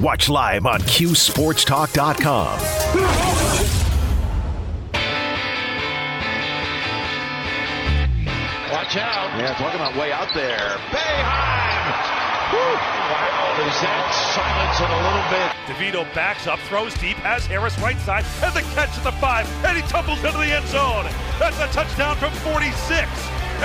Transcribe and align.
Watch 0.00 0.28
live 0.28 0.64
on 0.64 0.78
QSportsTalk.com. 0.82 2.60
Watch 8.70 8.96
out. 8.96 9.34
Yeah, 9.40 9.54
talking 9.58 9.80
about 9.80 9.96
way 9.96 10.12
out 10.12 10.32
there. 10.34 10.78
Boeheim! 10.94 12.18
Wow, 12.54 13.66
is 13.66 13.74
that 13.82 14.06
silence 14.38 14.78
in 14.78 14.86
a 14.86 15.00
little 15.02 15.26
bit? 15.34 15.50
DeVito 15.66 16.14
backs 16.14 16.46
up, 16.46 16.60
throws 16.60 16.94
deep, 16.94 17.16
has 17.18 17.44
Harris 17.46 17.76
right 17.80 17.98
side, 17.98 18.24
and 18.44 18.54
the 18.54 18.62
catch 18.74 18.96
at 18.96 19.02
the 19.02 19.12
five, 19.18 19.50
and 19.64 19.76
he 19.76 19.82
tumbles 19.88 20.22
into 20.22 20.38
the 20.38 20.54
end 20.54 20.66
zone. 20.68 21.10
That's 21.40 21.58
a 21.58 21.66
touchdown 21.74 22.14
from 22.16 22.30
46, 22.46 22.70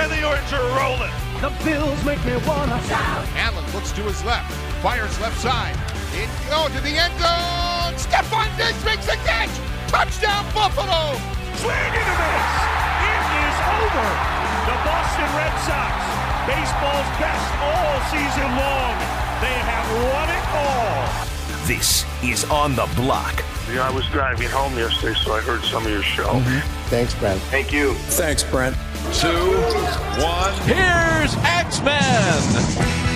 and 0.02 0.10
the 0.10 0.26
Orange 0.26 0.52
are 0.52 0.66
rolling. 0.74 1.14
The 1.40 1.54
Bills 1.62 2.04
make 2.04 2.18
me 2.26 2.34
wanna 2.44 2.82
shout. 2.90 3.24
Allen 3.36 3.64
looks 3.72 3.92
to 3.92 4.02
his 4.02 4.22
left, 4.24 4.50
fires 4.82 5.18
left 5.20 5.40
side. 5.40 5.78
It 6.14 6.30
goes 6.48 6.70
to 6.70 6.80
the 6.80 6.94
end 6.94 7.14
zone. 7.18 7.94
Stefon 7.98 8.46
Diggs 8.56 8.78
makes 8.84 9.06
the 9.06 9.18
catch. 9.26 9.50
Touchdown 9.90 10.46
Buffalo. 10.54 11.18
Swing 11.58 11.74
into 11.74 12.02
a 12.02 12.30
miss. 12.30 12.54
It 13.02 13.24
is 13.42 13.58
over. 13.74 14.08
The 14.64 14.76
Boston 14.86 15.28
Red 15.34 15.54
Sox, 15.66 15.94
baseball's 16.46 17.10
best 17.18 17.48
all 17.58 17.98
season 18.14 18.48
long. 18.54 18.94
They 19.42 19.58
have 19.66 19.88
won 20.06 20.28
it 20.30 20.46
all. 20.54 21.66
This 21.66 22.04
is 22.22 22.44
On 22.50 22.74
the 22.76 22.88
Block. 22.94 23.42
Yeah, 23.72 23.88
I 23.88 23.90
was 23.90 24.06
driving 24.08 24.48
home 24.48 24.76
yesterday, 24.76 25.14
so 25.14 25.32
I 25.32 25.40
heard 25.40 25.62
some 25.64 25.84
of 25.84 25.90
your 25.90 26.02
show. 26.02 26.28
Mm-hmm. 26.28 26.88
Thanks, 26.90 27.14
Brent. 27.14 27.40
Thank 27.50 27.72
you. 27.72 27.94
Thanks, 27.94 28.44
Brent. 28.44 28.76
Two, 29.12 29.56
one. 30.22 30.54
Here's 30.68 31.34
X-Men. 31.44 33.04
on 33.04 33.13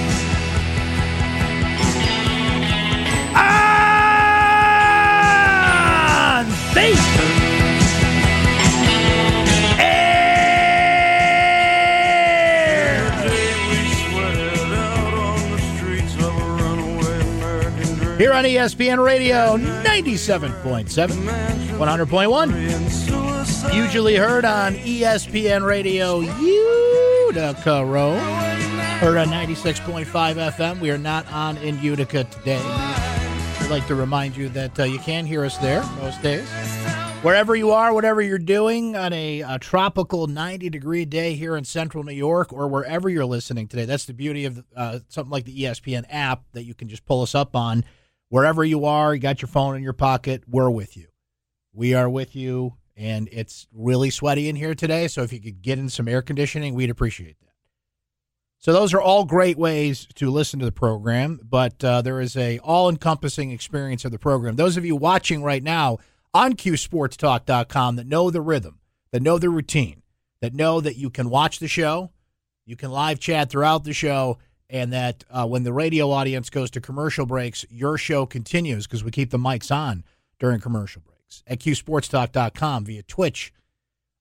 base. 6.75 6.99
Here 18.19 18.33
on 18.33 18.42
ESPN 18.45 19.05
Radio, 19.05 19.57
97.7, 19.57 20.89
100.1. 21.79 23.75
Usually 23.75 24.17
heard 24.17 24.45
on 24.45 24.75
ESPN 24.75 25.64
Radio 25.64 26.19
Utica 26.19 27.85
Road. 27.85 28.19
Heard 28.98 29.19
on 29.19 29.29
96.5 29.29 30.05
FM. 30.07 30.81
We 30.81 30.91
are 30.91 30.98
not 30.98 31.31
on 31.33 31.59
in 31.59 31.81
Utica 31.81 32.25
today. 32.25 32.61
Like 33.70 33.86
to 33.88 33.94
remind 33.94 34.34
you 34.34 34.48
that 34.50 34.80
uh, 34.80 34.84
you 34.84 34.98
can 34.98 35.27
hear 35.27 35.44
us 35.44 35.58
there 35.58 35.83
most 36.00 36.22
days. 36.22 36.48
Wherever 37.20 37.55
you 37.55 37.70
are, 37.72 37.92
whatever 37.92 38.22
you're 38.22 38.38
doing 38.38 38.97
on 38.97 39.12
a, 39.12 39.42
a 39.42 39.58
tropical 39.58 40.27
90 40.27 40.70
degree 40.70 41.05
day 41.05 41.34
here 41.34 41.55
in 41.55 41.64
central 41.64 42.02
New 42.02 42.14
York 42.14 42.50
or 42.50 42.66
wherever 42.66 43.11
you're 43.11 43.27
listening 43.27 43.69
today, 43.69 43.84
that's 43.84 44.06
the 44.06 44.14
beauty 44.14 44.46
of 44.46 44.64
uh, 44.74 45.00
something 45.08 45.30
like 45.30 45.44
the 45.44 45.64
ESPN 45.64 46.06
app 46.08 46.44
that 46.52 46.64
you 46.64 46.74
can 46.74 46.89
just 46.89 47.05
pull 47.05 47.20
us 47.20 47.34
up 47.34 47.55
on. 47.55 47.84
Wherever 48.30 48.64
you 48.64 48.86
are, 48.86 49.14
you 49.14 49.20
got 49.20 49.42
your 49.42 49.48
phone 49.48 49.77
in 49.77 49.83
your 49.83 49.92
pocket, 49.92 50.44
we're 50.48 50.70
with 50.70 50.96
you. 50.96 51.08
We 51.74 51.92
are 51.92 52.08
with 52.08 52.34
you, 52.34 52.74
and 52.96 53.28
it's 53.30 53.66
really 53.74 54.08
sweaty 54.08 54.48
in 54.48 54.56
here 54.56 54.74
today. 54.74 55.08
So 55.08 55.22
if 55.22 55.33
you 55.33 55.41
could 55.42 55.61
get 55.61 55.78
in 55.78 55.91
some 55.91 56.08
air 56.08 56.22
conditioning, 56.22 56.74
we'd 56.74 56.89
appreciate 56.89 57.36
that. 57.41 57.48
So 58.61 58.73
those 58.73 58.92
are 58.92 59.01
all 59.01 59.25
great 59.25 59.56
ways 59.56 60.06
to 60.17 60.31
listen 60.31 60.59
to 60.59 60.67
the 60.67 60.73
program, 60.73 61.39
but 61.48 61.83
uh, 61.84 62.03
there 62.03 62.20
is 62.20 62.37
a 62.37 62.59
all-encompassing 62.59 63.53
experience 63.53 64.05
of 64.05 64.11
the 64.11 64.19
program. 64.19 64.56
Those 64.56 64.77
of 64.77 64.84
you 64.84 64.97
watching 64.97 65.42
right 65.45 65.62
now 65.62 65.98
on 66.34 66.55
QSportsTalk.com 66.55 67.97
that 67.97 68.06
know 68.06 68.31
the 68.31 68.41
rhythm, 68.41 68.81
that 69.12 69.23
know 69.23 69.39
the 69.39 69.48
routine, 69.48 70.03
that 70.41 70.55
know 70.55 70.81
that 70.81 70.97
you 70.97 71.08
can 71.08 71.30
watch 71.30 71.61
the 71.61 71.69
show, 71.69 72.11
you 72.67 72.74
can 72.74 72.91
live 72.91 73.20
chat 73.20 73.48
throughout 73.48 73.85
the 73.85 73.92
show, 73.92 74.39
and 74.69 74.92
that 74.92 75.25
uh, 75.30 75.46
when 75.46 75.63
the 75.63 75.73
radio 75.73 76.11
audience 76.11 76.51
goes 76.51 76.70
to 76.73 76.80
commercial 76.80 77.27
breaks, 77.27 77.64
your 77.70 77.96
show 77.96 78.27
continues 78.27 78.86
because 78.86 79.05
we 79.05 79.11
keep 79.13 79.30
the 79.30 79.39
mics 79.39 79.75
on 79.75 80.05
during 80.40 80.61
commercial 80.61 81.01
breaks 81.01 81.45
at 81.46 81.61
QSportsTalk.com 81.61 82.85
via 82.85 83.02
Twitch. 83.05 83.52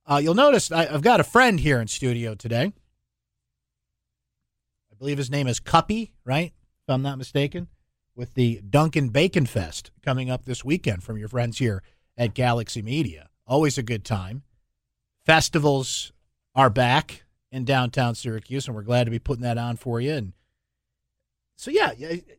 Uh, 0.05 0.19
you'll 0.23 0.35
notice 0.35 0.71
I, 0.71 0.85
I've 0.85 1.01
got 1.01 1.19
a 1.19 1.23
friend 1.23 1.59
here 1.59 1.81
in 1.81 1.87
studio 1.87 2.35
today. 2.35 2.71
Believe 4.99 5.17
his 5.17 5.31
name 5.31 5.47
is 5.47 5.59
Cuppy, 5.59 6.11
right? 6.25 6.53
If 6.53 6.93
I'm 6.93 7.01
not 7.01 7.17
mistaken, 7.17 7.67
with 8.15 8.33
the 8.33 8.61
Duncan 8.67 9.09
Bacon 9.09 9.45
Fest 9.45 9.91
coming 10.03 10.29
up 10.29 10.45
this 10.45 10.65
weekend 10.65 11.03
from 11.03 11.17
your 11.17 11.27
friends 11.27 11.59
here 11.59 11.83
at 12.17 12.33
Galaxy 12.33 12.81
Media. 12.81 13.29
Always 13.45 13.77
a 13.77 13.83
good 13.83 14.03
time. 14.03 14.43
Festivals 15.23 16.11
are 16.55 16.69
back 16.69 17.25
in 17.51 17.63
downtown 17.63 18.15
Syracuse, 18.15 18.67
and 18.67 18.75
we're 18.75 18.81
glad 18.81 19.03
to 19.03 19.11
be 19.11 19.19
putting 19.19 19.43
that 19.43 19.57
on 19.57 19.77
for 19.77 20.01
you. 20.01 20.13
And 20.13 20.33
so, 21.55 21.69
yeah, 21.69 21.91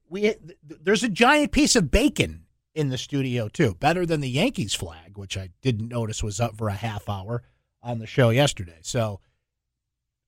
we 0.08 0.34
there's 0.62 1.04
a 1.04 1.08
giant 1.08 1.52
piece 1.52 1.76
of 1.76 1.90
bacon 1.90 2.46
in 2.74 2.88
the 2.88 2.98
studio 2.98 3.48
too, 3.48 3.74
better 3.78 4.04
than 4.04 4.20
the 4.20 4.28
Yankees 4.28 4.74
flag, 4.74 5.16
which 5.16 5.36
I 5.36 5.50
didn't 5.62 5.88
notice 5.88 6.22
was 6.22 6.40
up 6.40 6.56
for 6.56 6.68
a 6.68 6.74
half 6.74 7.08
hour 7.08 7.42
on 7.82 7.98
the 7.98 8.06
show 8.06 8.30
yesterday. 8.30 8.78
So, 8.82 9.20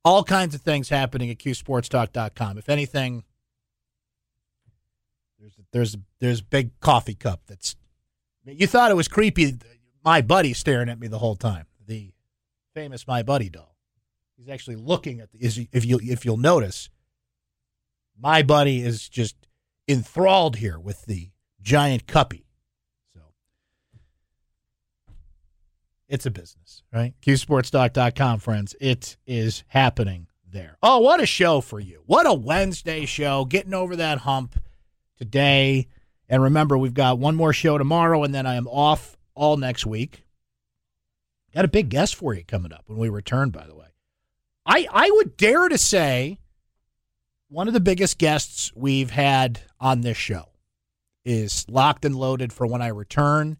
all 0.04 0.24
kinds 0.24 0.54
of 0.54 0.62
things 0.62 0.88
happening 0.88 1.30
at 1.30 1.38
QSportsTalk.com. 1.38 2.58
If 2.58 2.68
anything, 2.68 3.24
there's 5.38 5.54
there's 5.72 5.96
there's 6.20 6.40
a 6.40 6.44
big 6.44 6.78
coffee 6.80 7.14
cup 7.14 7.42
that's. 7.46 7.76
You 8.44 8.66
thought 8.66 8.90
it 8.90 8.94
was 8.94 9.08
creepy. 9.08 9.58
My 10.04 10.22
buddy 10.22 10.54
staring 10.54 10.88
at 10.88 10.98
me 10.98 11.08
the 11.08 11.18
whole 11.18 11.36
time. 11.36 11.66
The 11.86 12.12
famous 12.74 13.06
My 13.06 13.22
Buddy 13.22 13.50
doll. 13.50 13.76
He's 14.36 14.48
actually 14.48 14.76
looking 14.76 15.20
at 15.20 15.30
the. 15.30 15.38
Is 15.38 15.60
if 15.72 15.84
you 15.84 16.00
if 16.02 16.24
you'll 16.24 16.38
notice, 16.38 16.88
my 18.18 18.42
buddy 18.42 18.82
is 18.82 19.08
just 19.08 19.36
enthralled 19.86 20.56
here 20.56 20.78
with 20.78 21.04
the 21.04 21.30
giant 21.60 22.06
cuppy. 22.06 22.44
It's 26.10 26.26
a 26.26 26.30
business, 26.30 26.82
right? 26.92 27.14
QSportsTalk.com, 27.22 28.40
friends. 28.40 28.74
It 28.80 29.16
is 29.28 29.62
happening 29.68 30.26
there. 30.50 30.76
Oh, 30.82 30.98
what 30.98 31.20
a 31.20 31.26
show 31.26 31.60
for 31.60 31.78
you. 31.78 32.02
What 32.04 32.26
a 32.26 32.34
Wednesday 32.34 33.06
show. 33.06 33.44
Getting 33.44 33.74
over 33.74 33.94
that 33.94 34.18
hump 34.18 34.58
today. 35.16 35.86
And 36.28 36.42
remember, 36.42 36.76
we've 36.76 36.94
got 36.94 37.20
one 37.20 37.36
more 37.36 37.52
show 37.52 37.78
tomorrow, 37.78 38.24
and 38.24 38.34
then 38.34 38.44
I 38.44 38.56
am 38.56 38.66
off 38.66 39.16
all 39.36 39.56
next 39.56 39.86
week. 39.86 40.24
Got 41.54 41.64
a 41.64 41.68
big 41.68 41.90
guest 41.90 42.16
for 42.16 42.34
you 42.34 42.42
coming 42.42 42.72
up 42.72 42.82
when 42.88 42.98
we 42.98 43.08
return, 43.08 43.50
by 43.50 43.68
the 43.68 43.76
way. 43.76 43.86
I, 44.66 44.88
I 44.92 45.10
would 45.12 45.36
dare 45.36 45.68
to 45.68 45.78
say 45.78 46.40
one 47.48 47.68
of 47.68 47.74
the 47.74 47.78
biggest 47.78 48.18
guests 48.18 48.72
we've 48.74 49.10
had 49.10 49.60
on 49.78 50.00
this 50.00 50.16
show 50.16 50.48
is 51.24 51.66
locked 51.68 52.04
and 52.04 52.16
loaded 52.16 52.52
for 52.52 52.66
when 52.66 52.82
I 52.82 52.88
return 52.88 53.58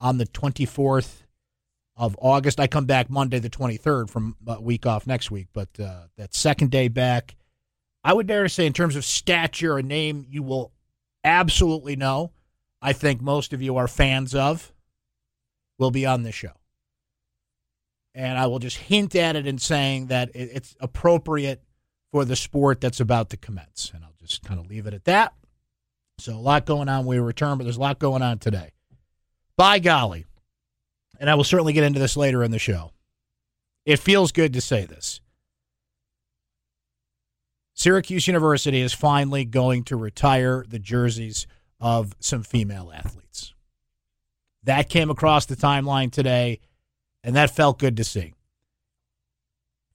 on 0.00 0.16
the 0.16 0.24
24th 0.24 1.24
of 2.00 2.16
August. 2.18 2.58
I 2.58 2.66
come 2.66 2.86
back 2.86 3.10
Monday, 3.10 3.38
the 3.38 3.50
23rd, 3.50 4.08
from 4.08 4.34
a 4.46 4.58
week 4.58 4.86
off 4.86 5.06
next 5.06 5.30
week, 5.30 5.48
but 5.52 5.68
uh, 5.78 6.04
that 6.16 6.34
second 6.34 6.70
day 6.70 6.88
back, 6.88 7.36
I 8.02 8.14
would 8.14 8.26
dare 8.26 8.42
to 8.42 8.48
say, 8.48 8.64
in 8.64 8.72
terms 8.72 8.96
of 8.96 9.04
stature, 9.04 9.76
a 9.76 9.82
name 9.82 10.24
you 10.26 10.42
will 10.42 10.72
absolutely 11.22 11.96
know. 11.96 12.32
I 12.80 12.94
think 12.94 13.20
most 13.20 13.52
of 13.52 13.60
you 13.60 13.76
are 13.76 13.86
fans 13.86 14.34
of, 14.34 14.72
will 15.78 15.90
be 15.90 16.06
on 16.06 16.22
this 16.22 16.34
show. 16.34 16.52
And 18.14 18.38
I 18.38 18.46
will 18.46 18.60
just 18.60 18.78
hint 18.78 19.14
at 19.14 19.36
it 19.36 19.46
in 19.46 19.58
saying 19.58 20.06
that 20.06 20.30
it's 20.34 20.74
appropriate 20.80 21.62
for 22.12 22.24
the 22.24 22.34
sport 22.34 22.80
that's 22.80 23.00
about 23.00 23.28
to 23.30 23.36
commence. 23.36 23.92
And 23.94 24.02
I'll 24.02 24.14
just 24.18 24.42
kind 24.42 24.58
of 24.58 24.68
leave 24.68 24.86
it 24.86 24.94
at 24.94 25.04
that. 25.04 25.34
So, 26.18 26.34
a 26.34 26.40
lot 26.40 26.64
going 26.64 26.88
on 26.88 27.04
when 27.04 27.18
we 27.18 27.24
return, 27.24 27.58
but 27.58 27.64
there's 27.64 27.76
a 27.76 27.80
lot 27.80 27.98
going 27.98 28.22
on 28.22 28.38
today. 28.38 28.72
By 29.56 29.78
golly. 29.78 30.24
And 31.20 31.30
I 31.30 31.36
will 31.36 31.44
certainly 31.44 31.72
get 31.74 31.84
into 31.84 32.00
this 32.00 32.16
later 32.16 32.42
in 32.42 32.50
the 32.50 32.58
show. 32.58 32.90
It 33.84 33.98
feels 33.98 34.32
good 34.32 34.54
to 34.54 34.60
say 34.60 34.86
this. 34.86 35.20
Syracuse 37.74 38.26
University 38.26 38.80
is 38.80 38.92
finally 38.92 39.44
going 39.44 39.84
to 39.84 39.96
retire 39.96 40.64
the 40.68 40.78
jerseys 40.78 41.46
of 41.78 42.14
some 42.20 42.42
female 42.42 42.90
athletes. 42.94 43.54
That 44.64 44.90
came 44.90 45.10
across 45.10 45.46
the 45.46 45.56
timeline 45.56 46.10
today, 46.10 46.60
and 47.22 47.36
that 47.36 47.54
felt 47.54 47.78
good 47.78 47.96
to 47.96 48.04
see. 48.04 48.34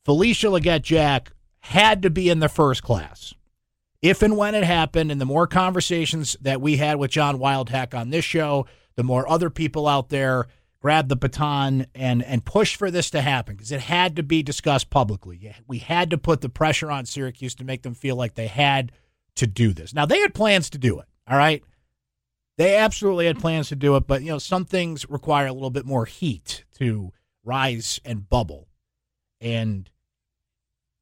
Felisha 0.05 0.49
Legette 0.49 0.81
Jack 0.81 1.31
had 1.59 2.01
to 2.03 2.09
be 2.09 2.29
in 2.29 2.39
the 2.39 2.49
first 2.49 2.83
class. 2.83 3.33
If 4.01 4.21
and 4.21 4.37
when 4.37 4.53
it 4.53 4.63
happened, 4.63 5.11
and 5.11 5.19
the 5.19 5.25
more 5.25 5.47
conversations 5.47 6.37
that 6.41 6.61
we 6.61 6.77
had 6.77 6.97
with 6.97 7.11
John 7.11 7.39
Wildhack 7.39 7.97
on 7.97 8.09
this 8.09 8.25
show, 8.25 8.67
the 8.95 9.03
more 9.03 9.27
other 9.29 9.49
people 9.49 9.87
out 9.87 10.09
there 10.09 10.47
grabbed 10.85 11.09
the 11.09 11.15
baton 11.15 11.87
and 11.95 12.21
and 12.21 12.45
pushed 12.45 12.75
for 12.75 12.91
this 12.91 13.09
to 13.09 13.19
happen 13.19 13.55
because 13.55 13.71
it 13.71 13.81
had 13.81 14.15
to 14.15 14.21
be 14.21 14.43
discussed 14.43 14.91
publicly. 14.91 15.51
We 15.65 15.79
had 15.79 16.11
to 16.11 16.17
put 16.19 16.41
the 16.41 16.47
pressure 16.47 16.91
on 16.91 17.07
Syracuse 17.07 17.55
to 17.55 17.63
make 17.63 17.81
them 17.81 17.95
feel 17.95 18.15
like 18.15 18.35
they 18.35 18.45
had 18.45 18.91
to 19.37 19.47
do 19.47 19.73
this. 19.73 19.95
Now 19.95 20.05
they 20.05 20.19
had 20.19 20.35
plans 20.35 20.69
to 20.69 20.77
do 20.77 20.99
it. 20.99 21.07
All 21.27 21.39
right, 21.39 21.63
They 22.59 22.77
absolutely 22.77 23.25
had 23.25 23.39
plans 23.39 23.69
to 23.69 23.75
do 23.75 23.95
it, 23.95 24.05
but 24.05 24.21
you 24.21 24.29
know, 24.29 24.37
some 24.37 24.63
things 24.63 25.09
require 25.09 25.47
a 25.47 25.53
little 25.53 25.71
bit 25.71 25.87
more 25.87 26.05
heat 26.05 26.65
to 26.77 27.11
rise 27.43 27.99
and 28.05 28.29
bubble. 28.29 28.67
And 29.41 29.89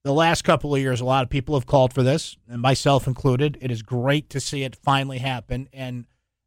the 0.06 0.14
last 0.14 0.44
couple 0.44 0.74
of 0.74 0.80
years, 0.80 1.02
a 1.02 1.06
lot 1.06 1.26
of 1.26 1.30
people 1.30 1.56
have 1.56 1.66
called 1.66 1.92
for 1.92 2.04
this, 2.04 2.38
and 2.48 2.62
myself 2.62 3.06
included. 3.06 3.58
It 3.60 3.70
is 3.70 3.82
great 3.82 4.30
to 4.30 4.40
see 4.40 4.64
it 4.64 4.78
finally 4.78 5.18
happen. 5.18 5.68
And 5.74 6.06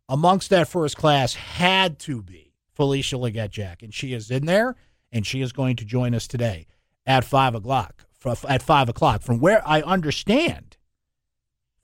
amongst 0.09 0.49
that 0.49 0.69
first 0.69 0.97
class 0.97 1.35
had 1.35 1.99
to 1.99 2.23
be 2.23 2.46
Felisha 2.77 3.19
Legette-Jack, 3.19 3.83
and 3.83 3.95
she 3.95 4.13
is 4.13 4.31
in 4.31 4.47
there, 4.47 4.77
and 5.11 5.27
she 5.27 5.41
is 5.41 5.53
going 5.53 5.77
to 5.77 5.85
join 5.85 6.15
us 6.15 6.27
today 6.27 6.67
at 7.07 7.25
five 7.25 7.55
o'clock. 7.55 8.05
At 8.49 8.61
five 8.61 8.89
o'clock, 8.89 9.23
from 9.23 9.39
where 9.39 9.63
I 9.65 9.83
understand, 9.83 10.77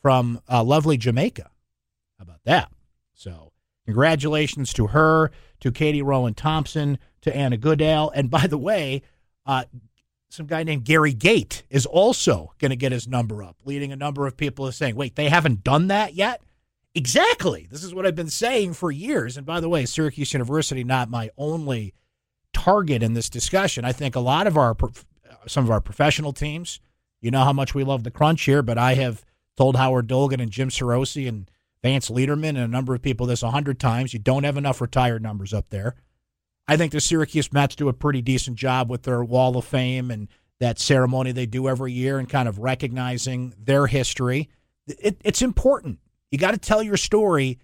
from 0.00 0.40
uh, 0.50 0.64
lovely 0.64 0.96
Jamaica. 0.96 1.48
How 2.18 2.22
about 2.22 2.40
that? 2.44 2.72
So, 3.14 3.52
congratulations 3.84 4.72
to 4.72 4.88
her, 4.88 5.30
to 5.60 5.70
Katie 5.70 6.02
Rowan 6.02 6.34
Thompson, 6.34 6.98
to 7.20 7.36
Anna 7.36 7.56
Goodale, 7.56 8.10
and 8.12 8.28
by 8.28 8.48
the 8.48 8.58
way, 8.58 9.02
uh, 9.46 9.64
some 10.30 10.46
guy 10.46 10.64
named 10.64 10.84
Gary 10.84 11.12
Gait 11.12 11.62
is 11.70 11.86
also 11.86 12.54
going 12.58 12.70
to 12.70 12.76
get 12.76 12.90
his 12.90 13.06
number 13.06 13.42
up, 13.42 13.58
leading 13.64 13.92
a 13.92 13.96
number 13.96 14.26
of 14.26 14.36
people 14.36 14.66
to 14.66 14.72
saying, 14.72 14.96
wait, 14.96 15.14
they 15.14 15.28
haven't 15.28 15.62
done 15.62 15.86
that 15.88 16.14
yet? 16.14 16.42
Exactly. 16.94 17.66
This 17.70 17.82
is 17.82 17.94
what 17.94 18.06
I've 18.06 18.14
been 18.14 18.28
saying 18.28 18.74
for 18.74 18.90
years. 18.90 19.36
And 19.36 19.46
by 19.46 19.60
the 19.60 19.68
way, 19.68 19.86
Syracuse 19.86 20.32
University, 20.32 20.84
not 20.84 21.08
my 21.08 21.30
only 21.38 21.94
target 22.52 23.02
in 23.02 23.14
this 23.14 23.30
discussion. 23.30 23.84
I 23.84 23.92
think 23.92 24.14
a 24.14 24.20
lot 24.20 24.46
of 24.46 24.56
our, 24.58 24.76
some 25.46 25.64
of 25.64 25.70
our 25.70 25.80
professional 25.80 26.32
teams, 26.32 26.80
you 27.20 27.30
know 27.30 27.44
how 27.44 27.52
much 27.52 27.74
we 27.74 27.84
love 27.84 28.04
the 28.04 28.10
crunch 28.10 28.42
here, 28.42 28.62
but 28.62 28.76
I 28.76 28.94
have 28.94 29.24
told 29.56 29.76
Howard 29.76 30.06
Dolgon 30.06 30.40
and 30.42 30.50
Jim 30.50 30.68
Cerosi 30.68 31.26
and 31.28 31.50
Vance 31.82 32.10
Lederman 32.10 32.50
and 32.50 32.58
a 32.58 32.68
number 32.68 32.94
of 32.94 33.02
people 33.02 33.26
this 33.26 33.42
a 33.42 33.50
hundred 33.50 33.80
times. 33.80 34.12
You 34.12 34.18
don't 34.18 34.44
have 34.44 34.56
enough 34.56 34.80
retired 34.80 35.22
numbers 35.22 35.54
up 35.54 35.70
there. 35.70 35.94
I 36.68 36.76
think 36.76 36.92
the 36.92 37.00
Syracuse 37.00 37.52
Mets 37.52 37.74
do 37.74 37.88
a 37.88 37.92
pretty 37.92 38.22
decent 38.22 38.56
job 38.56 38.88
with 38.88 39.02
their 39.02 39.24
Wall 39.24 39.56
of 39.56 39.64
Fame 39.64 40.10
and 40.10 40.28
that 40.60 40.78
ceremony 40.78 41.32
they 41.32 41.46
do 41.46 41.68
every 41.68 41.92
year 41.92 42.18
and 42.18 42.28
kind 42.28 42.48
of 42.48 42.58
recognizing 42.58 43.52
their 43.58 43.88
history. 43.88 44.48
It, 44.86 45.20
it's 45.24 45.42
important. 45.42 45.98
You 46.32 46.38
got 46.38 46.52
to 46.52 46.58
tell 46.58 46.82
your 46.82 46.96
story 46.96 47.58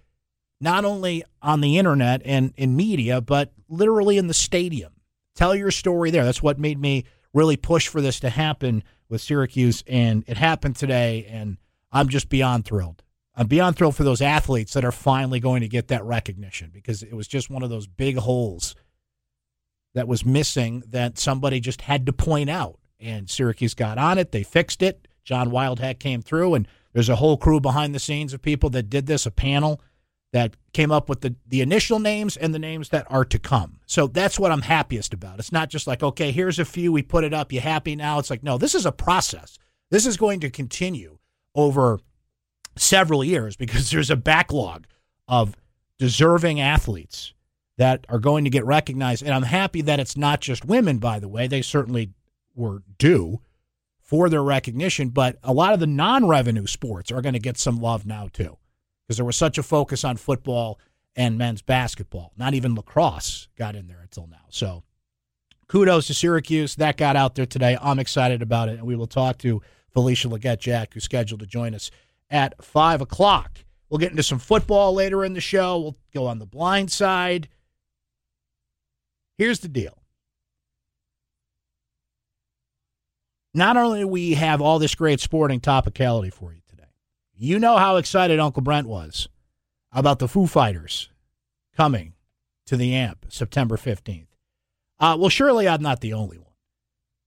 not 0.61 0.85
only 0.85 1.25
on 1.43 1.63
the 1.63 1.79
internet 1.79 2.23
and 2.25 2.53
in 2.57 2.77
media, 2.77 3.21
but 3.21 3.53
literally 3.69 4.19
in 4.19 4.29
the 4.29 4.35
stadium. 4.35 4.93
Tell 5.35 5.55
your 5.55 5.71
story 5.71 6.11
there. 6.11 6.25
That's 6.25 6.43
what 6.43 6.59
made 6.59 6.79
me 6.79 7.05
really 7.33 7.57
push 7.57 7.89
for 7.89 8.01
this 8.01 8.21
to 8.21 8.29
happen 8.31 8.85
with 9.09 9.23
Syracuse, 9.23 9.83
and 9.87 10.23
it 10.27 10.37
happened 10.37 10.77
today, 10.77 11.27
and 11.31 11.57
I'm 11.91 12.09
just 12.09 12.29
beyond 12.29 12.67
thrilled. 12.67 13.03
I'm 13.35 13.47
beyond 13.47 13.77
thrilled 13.77 13.97
for 13.97 14.05
those 14.05 14.21
athletes 14.21 14.75
that 14.75 14.85
are 14.85 14.93
finally 14.93 15.41
going 15.41 15.63
to 15.63 15.69
get 15.69 15.89
that 15.89 16.05
recognition 16.05 16.71
because 16.73 17.03
it 17.03 17.15
was 17.15 17.29
just 17.29 17.49
one 17.49 17.63
of 17.63 17.71
those 17.71 17.87
big 17.87 18.19
holes 18.19 18.75
that 19.95 20.09
was 20.09 20.27
missing 20.27 20.83
that 20.89 21.19
somebody 21.19 21.61
just 21.61 21.83
had 21.83 22.05
to 22.07 22.13
point 22.13 22.51
out. 22.51 22.79
And 23.01 23.31
Syracuse 23.31 23.75
got 23.75 23.97
on 23.97 24.19
it. 24.19 24.33
They 24.33 24.43
fixed 24.43 24.83
it. 24.83 25.07
John 25.25 25.51
Wildhack 25.51 26.01
came 26.01 26.21
through, 26.21 26.55
and 26.55 26.69
there's 26.99 27.09
a 27.09 27.15
whole 27.15 27.37
crew 27.37 27.61
behind 27.61 27.95
the 27.95 28.01
scenes 28.01 28.33
of 28.33 28.43
people 28.43 28.71
that 28.71 28.91
did 28.91 29.07
this, 29.07 29.25
a 29.25 29.31
panel 29.31 29.81
that 30.33 30.57
came 30.73 30.91
up 30.91 31.09
with 31.09 31.21
the, 31.21 31.37
the 31.47 31.61
initial 31.61 32.01
names 32.01 32.37
and 32.37 32.53
the 32.53 32.59
names 32.59 32.89
that 32.89 33.07
are 33.09 33.25
to 33.25 33.39
come. 33.39 33.79
So 33.87 34.09
that's 34.09 34.37
what 34.37 34.51
I'm 34.51 34.63
happiest 34.63 35.15
about. 35.15 35.39
It's 35.39 35.53
not 35.53 35.71
just 35.71 35.87
like, 35.87 36.03
okay, 36.03 36.33
here's 36.33 36.59
a 36.59 36.65
few, 36.65 36.91
we 36.91 37.03
put 37.03 37.23
it 37.23 37.33
up, 37.33 37.53
you 37.53 37.61
happy 37.61 37.95
now? 37.95 38.19
It's 38.19 38.31
like, 38.31 38.43
no, 38.43 38.59
this 38.59 38.75
is 38.75 38.85
a 38.85 38.91
process. 38.91 39.61
This 39.93 40.07
is 40.07 40.17
going 40.17 40.41
to 40.41 40.51
continue 40.51 41.19
over 41.55 42.01
several 42.75 43.23
years 43.23 43.55
because 43.55 43.91
there's 43.93 44.11
a 44.11 44.17
backlog 44.17 44.89
of 45.29 45.55
deserving 46.01 46.61
athletes 46.61 47.33
that 47.77 48.07
are 48.09 48.19
going 48.19 48.43
to 48.43 48.51
get 48.51 48.65
recognized. 48.67 49.23
And 49.23 49.33
I'm 49.33 49.45
happy 49.45 49.83
that 49.83 50.01
it's 50.01 50.17
not 50.17 50.41
just 50.41 50.65
women, 50.65 50.99
by 50.99 51.21
the 51.21 51.29
way. 51.29 51.47
They 51.47 51.63
certainly 51.63 52.11
were 52.57 52.83
due 52.99 53.41
for 54.09 54.31
their 54.31 54.43
recognition, 54.43 55.11
but 55.11 55.39
a 55.43 55.53
lot 55.53 55.75
of 55.75 55.81
the 55.81 55.87
non 55.87 56.27
revenue 56.27 56.67
sports 56.67 57.13
are 57.13 57.21
going 57.21 57.35
to 57.35 57.39
get 57.39 57.59
some 57.59 57.79
love 57.79 58.07
now, 58.07 58.27
too, 58.33 58.57
because 59.07 59.19
there 59.19 59.27
was 59.27 59.37
such 59.37 59.59
a 59.59 59.63
focus 59.63 60.03
on 60.03 60.17
football 60.17 60.81
and 61.15 61.37
men's 61.37 61.61
basketball. 61.61 62.33
Not 62.37 62.55
even 62.55 62.75
lacrosse 62.75 63.49
got 63.59 63.77
in 63.77 63.87
there 63.87 64.01
until 64.01 64.27
now. 64.27 64.47
So 64.49 64.83
kudos 65.69 66.07
to 66.07 66.15
Syracuse. 66.15 66.77
That 66.77 66.97
got 66.97 67.17
out 67.17 67.35
there 67.35 67.45
today. 67.45 67.77
I'm 67.83 67.99
excited 67.99 68.41
about 68.41 68.71
it. 68.71 68.79
And 68.79 68.87
we 68.87 68.97
will 68.97 69.07
talk 69.07 69.37
to 69.39 69.61
Felisha 69.95 70.31
Legette-Jack, 70.31 70.95
who's 70.95 71.05
scheduled 71.05 71.41
to 71.41 71.47
join 71.47 71.75
us 71.75 71.91
at 72.31 72.65
5 72.65 73.03
o'clock. 73.03 73.59
We'll 73.91 73.99
get 73.99 74.11
into 74.11 74.23
some 74.23 74.39
football 74.39 74.95
later 74.95 75.23
in 75.23 75.35
the 75.35 75.41
show. 75.41 75.79
We'll 75.79 75.97
go 76.15 76.27
on 76.27 76.39
the 76.39 76.47
blind 76.47 76.91
side. 76.91 77.49
Here's 79.37 79.61
the 79.61 79.69
deal. 79.69 79.98
Not 83.55 83.77
only 83.77 84.01
do 84.01 84.09
we 84.09 84.35
have 84.35 84.61
all 84.61 84.79
this 84.79 84.95
great 84.95 85.21
sporting 85.21 85.61
topicality 85.61 86.33
for 86.33 86.53
you 86.53 86.61
today, 86.69 86.91
you 87.35 87.59
know 87.59 87.77
how 87.77 87.97
excited 87.97 88.39
Uncle 88.39 88.63
Brent 88.63 88.87
was 88.87 89.29
about 89.93 90.19
the 90.19 90.29
Foo 90.29 90.47
Fighters 90.47 91.09
coming 91.77 92.15
to 92.67 92.77
the 92.77 92.95
AMP 92.95 93.27
September 93.29 93.77
15th. 93.77 94.27
Uh, 95.01 95.17
well, 95.19 95.31
surely 95.31 95.67
I'm 95.67 95.83
not 95.83 96.01
the 96.01 96.13
only 96.13 96.39
one. 96.39 96.47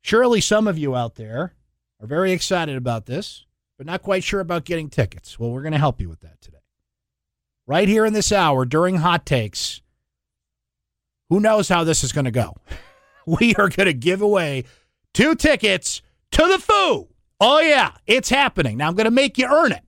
Surely 0.01 0.41
some 0.41 0.67
of 0.67 0.77
you 0.77 0.95
out 0.95 1.15
there 1.15 1.53
are 1.99 2.07
very 2.07 2.31
excited 2.31 2.75
about 2.75 3.05
this, 3.05 3.45
but 3.77 3.87
not 3.87 4.03
quite 4.03 4.23
sure 4.23 4.39
about 4.39 4.65
getting 4.65 4.89
tickets. 4.89 5.39
Well, 5.39 5.51
we're 5.51 5.61
going 5.61 5.71
to 5.71 5.79
help 5.79 5.99
you 6.01 6.09
with 6.09 6.21
that 6.21 6.41
today. 6.41 6.57
Right 7.65 7.87
here 7.87 8.05
in 8.05 8.13
this 8.13 8.31
hour 8.31 8.65
during 8.65 8.97
Hot 8.97 9.25
Takes, 9.25 9.81
who 11.29 11.39
knows 11.39 11.69
how 11.69 11.83
this 11.83 12.03
is 12.03 12.11
going 12.11 12.25
to 12.25 12.31
go? 12.31 12.55
We 13.27 13.53
are 13.53 13.69
going 13.69 13.85
to 13.85 13.93
give 13.93 14.23
away 14.23 14.63
two 15.13 15.35
tickets 15.35 16.01
to 16.31 16.47
the 16.47 16.59
Foo. 16.59 17.07
Oh, 17.39 17.59
yeah, 17.59 17.91
it's 18.05 18.29
happening. 18.29 18.77
Now 18.77 18.87
I'm 18.87 18.95
going 18.95 19.05
to 19.05 19.11
make 19.11 19.37
you 19.37 19.47
earn 19.47 19.71
it. 19.71 19.83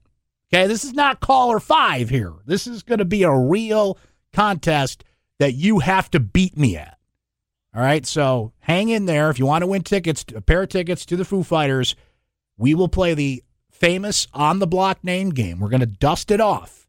Okay, 0.52 0.66
this 0.66 0.84
is 0.84 0.92
not 0.92 1.20
caller 1.20 1.60
five 1.60 2.10
here. 2.10 2.32
This 2.46 2.66
is 2.66 2.82
going 2.82 2.98
to 2.98 3.04
be 3.04 3.22
a 3.22 3.36
real 3.36 3.98
contest 4.32 5.04
that 5.38 5.54
you 5.54 5.80
have 5.80 6.10
to 6.10 6.20
beat 6.20 6.56
me 6.56 6.76
at. 6.76 6.98
All 7.74 7.82
right, 7.82 8.06
so 8.06 8.52
hang 8.60 8.88
in 8.88 9.06
there. 9.06 9.30
If 9.30 9.38
you 9.38 9.46
want 9.46 9.62
to 9.62 9.66
win 9.66 9.82
tickets, 9.82 10.24
a 10.34 10.40
pair 10.40 10.62
of 10.62 10.68
tickets 10.68 11.04
to 11.06 11.16
the 11.16 11.24
Foo 11.24 11.42
Fighters, 11.42 11.96
we 12.56 12.74
will 12.74 12.88
play 12.88 13.14
the 13.14 13.42
famous 13.70 14.28
on 14.32 14.60
the 14.60 14.66
block 14.66 15.02
name 15.02 15.30
game. 15.30 15.58
We're 15.58 15.70
going 15.70 15.80
to 15.80 15.86
dust 15.86 16.30
it 16.30 16.40
off 16.40 16.86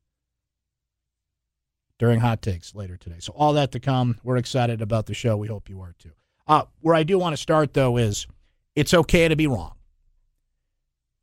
during 1.98 2.20
hot 2.20 2.42
takes 2.42 2.76
later 2.76 2.98
today. 2.98 3.18
So 3.20 3.34
all 3.36 3.54
that 3.54 3.72
to 3.72 3.80
come. 3.80 4.18
We're 4.24 4.38
excited 4.38 4.82
about 4.82 5.08
the 5.08 5.14
show. 5.14 5.38
We 5.38 5.48
hope 5.48 5.70
you 5.70 5.82
are 5.82 5.96
too. 5.98 6.12
Uh, 6.48 6.66
where 6.82 6.94
I 6.94 7.04
do 7.04 7.18
want 7.18 7.34
to 7.34 7.42
start 7.42 7.74
though 7.74 7.98
is 7.98 8.28
it's 8.76 8.94
okay 8.94 9.28
to 9.28 9.36
be 9.36 9.48
wrong. 9.48 9.74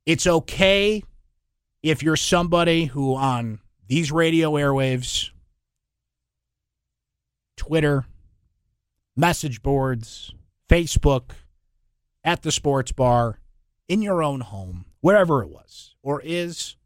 It's 0.06 0.26
okay 0.26 1.02
if 1.82 2.02
you're 2.02 2.16
somebody 2.16 2.87
who 2.87 3.14
on 3.14 3.61
these 3.87 4.11
radio 4.11 4.52
airwaves, 4.52 5.30
Twitter, 7.56 8.06
message 9.16 9.62
boards, 9.62 10.32
Facebook, 10.68 11.32
at 12.25 12.42
the 12.42 12.52
sports 12.52 12.92
bar, 12.92 13.38
in 13.88 14.00
your 14.00 14.23
own 14.23 14.40
home, 14.40 14.87
wherever 15.00 15.42
it 15.42 15.49
was 15.49 15.94
or 16.02 16.21
is, 16.25 16.76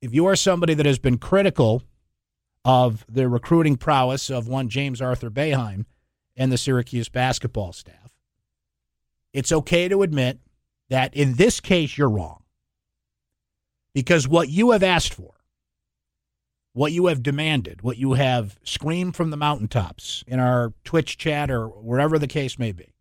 if 0.00 0.14
you 0.14 0.26
are 0.26 0.36
somebody 0.36 0.74
that 0.74 0.86
has 0.86 0.98
been 0.98 1.18
critical 1.18 1.82
of 2.64 3.04
the 3.08 3.28
recruiting 3.28 3.76
prowess 3.76 4.30
of 4.30 4.46
one 4.46 4.68
James 4.68 5.00
Arthur 5.00 5.30
Boeheim 5.30 5.86
and 6.36 6.52
the 6.52 6.58
Syracuse 6.58 7.08
basketball 7.08 7.72
staff. 7.72 8.07
It's 9.38 9.52
okay 9.52 9.86
to 9.86 10.02
admit 10.02 10.40
that 10.90 11.14
in 11.14 11.34
this 11.34 11.60
case 11.60 11.96
you're 11.96 12.10
wrong. 12.10 12.42
Because 13.94 14.26
what 14.26 14.48
you 14.48 14.72
have 14.72 14.82
asked 14.82 15.14
for, 15.14 15.34
what 16.72 16.90
you 16.90 17.06
have 17.06 17.22
demanded, 17.22 17.82
what 17.82 17.98
you 17.98 18.14
have 18.14 18.58
screamed 18.64 19.14
from 19.14 19.30
the 19.30 19.36
mountaintops 19.36 20.24
in 20.26 20.40
our 20.40 20.72
Twitch 20.82 21.18
chat 21.18 21.52
or 21.52 21.68
wherever 21.68 22.18
the 22.18 22.26
case 22.26 22.58
may 22.58 22.72
be, 22.72 22.96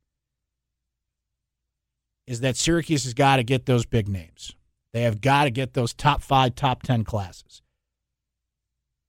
is 2.27 2.41
that 2.41 2.55
Syracuse 2.55 3.05
has 3.05 3.15
got 3.15 3.37
to 3.37 3.43
get 3.43 3.65
those 3.65 3.87
big 3.87 4.07
names. 4.07 4.53
They 4.93 5.01
have 5.01 5.21
got 5.21 5.45
to 5.45 5.49
get 5.49 5.73
those 5.73 5.91
top 5.91 6.21
five, 6.21 6.53
top 6.53 6.83
10 6.83 7.03
classes. 7.03 7.63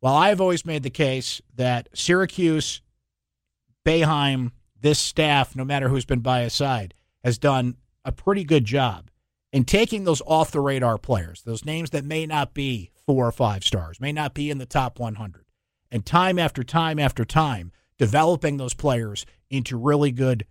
While 0.01 0.15
I've 0.15 0.41
always 0.41 0.65
made 0.65 0.83
the 0.83 0.89
case 0.89 1.43
that 1.55 1.91
Syracuse, 1.93 2.81
Boeheim, 3.85 4.53
this 4.81 4.99
staff, 4.99 5.55
no 5.55 5.67
matter 5.67 5.91
who's 5.91 6.07
been 6.07 6.21
by 6.21 6.41
his 6.41 6.55
side, 6.55 6.95
has 7.25 7.39
done 7.39 7.77
a 8.05 8.13
pretty 8.13 8.45
good 8.45 8.65
job 8.65 9.11
in 9.53 9.65
taking 9.65 10.05
those 10.05 10.23
off 10.27 10.51
the 10.51 10.61
radar 10.61 10.99
players, 10.99 11.43
those 11.43 11.65
names 11.65 11.91
that 11.91 12.05
may 12.05 12.27
not 12.27 12.55
be 12.55 12.91
four 13.07 13.27
or 13.27 13.33
five 13.33 13.65
stars, 13.65 14.01
may 14.01 14.13
not 14.13 14.35
be 14.35 14.51
in 14.51 14.59
the 14.59 14.67
top 14.67 14.99
100, 14.99 15.45
and 15.91 16.05
time 16.05 16.39
after 16.39 16.63
time 16.63 16.99
after 16.99 17.25
time, 17.25 17.73
developing 17.99 18.57
those 18.57 18.75
players 18.75 19.25
into 19.51 19.77
really 19.77 20.13
good 20.13 20.47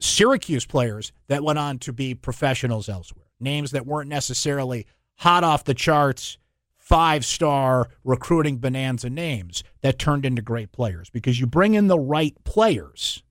Syracuse 0.00 0.66
players 0.66 1.12
that 1.28 1.44
went 1.44 1.60
on 1.60 1.78
to 1.78 1.92
be 1.92 2.14
professionals 2.14 2.88
elsewhere. 2.88 3.26
Names 3.38 3.70
that 3.70 3.86
weren't 3.86 4.10
necessarily 4.10 4.86
hot 5.18 5.44
off 5.44 5.62
the 5.62 5.74
charts 5.74 6.38
five 6.76 7.24
star 7.24 7.88
recruiting 8.02 8.56
bonanza 8.58 9.08
names 9.08 9.62
that 9.82 10.00
turned 10.00 10.26
into 10.26 10.42
great 10.42 10.72
players 10.72 11.08
because 11.10 11.38
you 11.38 11.46
bring 11.46 11.74
in 11.74 11.86
the 11.86 11.98
right 11.98 12.34
players 12.42 13.22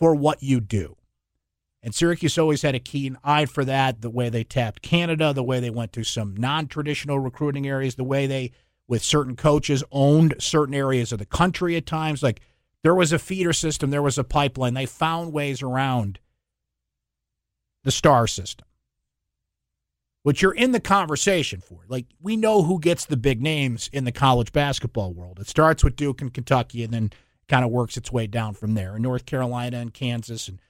for 0.00 0.14
what 0.14 0.42
you 0.42 0.60
do. 0.60 0.96
And 1.82 1.94
Syracuse 1.94 2.36
always 2.38 2.62
had 2.62 2.74
a 2.74 2.80
keen 2.80 3.16
eye 3.22 3.46
for 3.46 3.64
that, 3.64 4.00
the 4.00 4.10
way 4.10 4.28
they 4.28 4.44
tapped 4.44 4.82
Canada, 4.82 5.32
the 5.32 5.44
way 5.44 5.60
they 5.60 5.70
went 5.70 5.92
to 5.92 6.04
some 6.04 6.36
non 6.36 6.66
traditional 6.66 7.18
recruiting 7.18 7.66
areas, 7.66 7.94
the 7.94 8.04
way 8.04 8.26
they, 8.26 8.52
with 8.88 9.02
certain 9.02 9.36
coaches, 9.36 9.84
owned 9.92 10.34
certain 10.38 10.74
areas 10.74 11.12
of 11.12 11.18
the 11.18 11.26
country 11.26 11.76
at 11.76 11.86
times. 11.86 12.22
Like 12.22 12.40
there 12.82 12.94
was 12.94 13.12
a 13.12 13.18
feeder 13.18 13.52
system, 13.52 13.90
there 13.90 14.02
was 14.02 14.18
a 14.18 14.24
pipeline. 14.24 14.74
They 14.74 14.86
found 14.86 15.32
ways 15.32 15.62
around 15.62 16.18
the 17.82 17.90
star 17.90 18.26
system, 18.26 18.66
which 20.22 20.42
you're 20.42 20.52
in 20.52 20.72
the 20.72 20.80
conversation 20.80 21.60
for. 21.60 21.80
Like 21.88 22.06
we 22.20 22.36
know 22.36 22.62
who 22.62 22.78
gets 22.78 23.06
the 23.06 23.16
big 23.16 23.40
names 23.40 23.88
in 23.90 24.04
the 24.04 24.12
college 24.12 24.52
basketball 24.52 25.14
world. 25.14 25.38
It 25.40 25.48
starts 25.48 25.82
with 25.82 25.96
Duke 25.96 26.20
and 26.20 26.32
Kentucky 26.32 26.84
and 26.84 26.92
then 26.92 27.10
kind 27.50 27.64
of 27.64 27.70
works 27.70 27.96
its 27.96 28.12
way 28.12 28.26
down 28.26 28.54
from 28.54 28.74
there. 28.74 28.94
And 28.94 29.02
North 29.02 29.26
Carolina 29.26 29.78
and 29.78 29.92
Kansas 29.92 30.48
and 30.48 30.60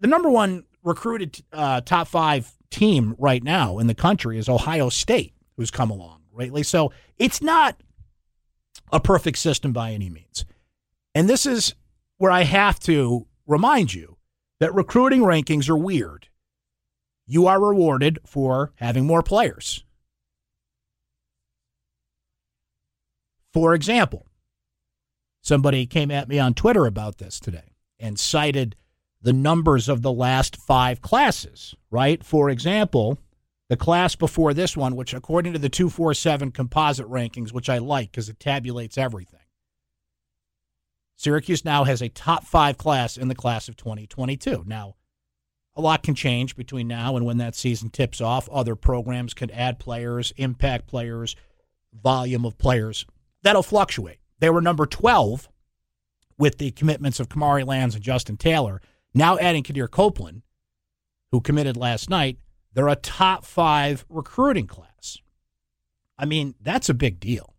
the 0.00 0.08
number 0.08 0.28
one 0.28 0.64
recruited 0.82 1.42
uh, 1.52 1.80
top 1.80 2.08
five 2.08 2.52
team 2.70 3.14
right 3.18 3.42
now 3.42 3.78
in 3.78 3.86
the 3.86 3.94
country 3.94 4.38
is 4.38 4.48
Ohio 4.48 4.88
State, 4.88 5.34
who's 5.56 5.70
come 5.70 5.90
along 5.90 6.22
greatly. 6.34 6.62
So 6.62 6.92
it's 7.16 7.40
not 7.40 7.80
a 8.92 9.00
perfect 9.00 9.38
system 9.38 9.72
by 9.72 9.92
any 9.92 10.10
means. 10.10 10.44
And 11.14 11.28
this 11.28 11.46
is 11.46 11.74
where 12.18 12.30
I 12.30 12.42
have 12.42 12.78
to 12.80 13.26
remind 13.46 13.94
you 13.94 14.16
that 14.60 14.74
recruiting 14.74 15.20
rankings 15.20 15.68
are 15.68 15.76
weird. 15.76 16.28
You 17.26 17.46
are 17.46 17.60
rewarded 17.60 18.18
for 18.26 18.72
having 18.76 19.06
more 19.06 19.22
players. 19.22 19.84
For 23.52 23.74
example, 23.74 24.27
somebody 25.40 25.86
came 25.86 26.10
at 26.10 26.28
me 26.28 26.38
on 26.38 26.54
Twitter 26.54 26.86
about 26.86 27.18
this 27.18 27.40
today 27.40 27.74
and 27.98 28.18
cited 28.18 28.76
the 29.20 29.32
numbers 29.32 29.88
of 29.88 30.02
the 30.02 30.12
last 30.12 30.56
five 30.56 31.00
classes, 31.00 31.74
right? 31.90 32.24
For 32.24 32.50
example, 32.50 33.18
the 33.68 33.76
class 33.76 34.14
before 34.14 34.54
this 34.54 34.76
one, 34.76 34.96
which 34.96 35.12
according 35.12 35.52
to 35.52 35.58
the 35.58 35.68
247 35.68 36.52
composite 36.52 37.08
rankings, 37.08 37.52
which 37.52 37.68
I 37.68 37.78
like 37.78 38.10
because 38.10 38.28
it 38.28 38.38
tabulates 38.38 38.96
everything, 38.96 39.40
Syracuse 41.16 41.64
now 41.64 41.82
has 41.82 42.00
a 42.00 42.08
top 42.08 42.44
five 42.44 42.78
class 42.78 43.16
in 43.16 43.26
the 43.26 43.34
class 43.34 43.68
of 43.68 43.76
2022. 43.76 44.62
Now, 44.66 44.94
a 45.74 45.80
lot 45.80 46.04
can 46.04 46.14
change 46.14 46.56
between 46.56 46.86
now 46.86 47.16
and 47.16 47.26
when 47.26 47.38
that 47.38 47.56
season 47.56 47.90
tips 47.90 48.20
off. 48.20 48.48
Other 48.50 48.76
programs 48.76 49.34
can 49.34 49.50
add 49.50 49.80
players, 49.80 50.32
impact 50.36 50.86
players, 50.86 51.34
volume 51.92 52.44
of 52.44 52.56
players. 52.56 53.04
That'll 53.42 53.62
fluctuate. 53.64 54.17
They 54.40 54.50
were 54.50 54.60
number 54.60 54.86
12 54.86 55.48
with 56.38 56.58
the 56.58 56.70
commitments 56.70 57.20
of 57.20 57.28
Kamari 57.28 57.66
Lands 57.66 57.94
and 57.94 58.04
Justin 58.04 58.36
Taylor. 58.36 58.80
Now 59.12 59.38
adding 59.38 59.64
Quadir 59.64 59.90
Copeland, 59.90 60.42
who 61.32 61.40
committed 61.40 61.76
last 61.76 62.08
night, 62.08 62.38
they're 62.72 62.88
a 62.88 62.96
top 62.96 63.44
five 63.44 64.04
recruiting 64.08 64.66
class. 64.66 65.18
I 66.18 66.24
mean, 66.24 66.54
that's 66.60 66.88
a 66.88 66.94
big 66.94 67.20
deal. 67.20 67.54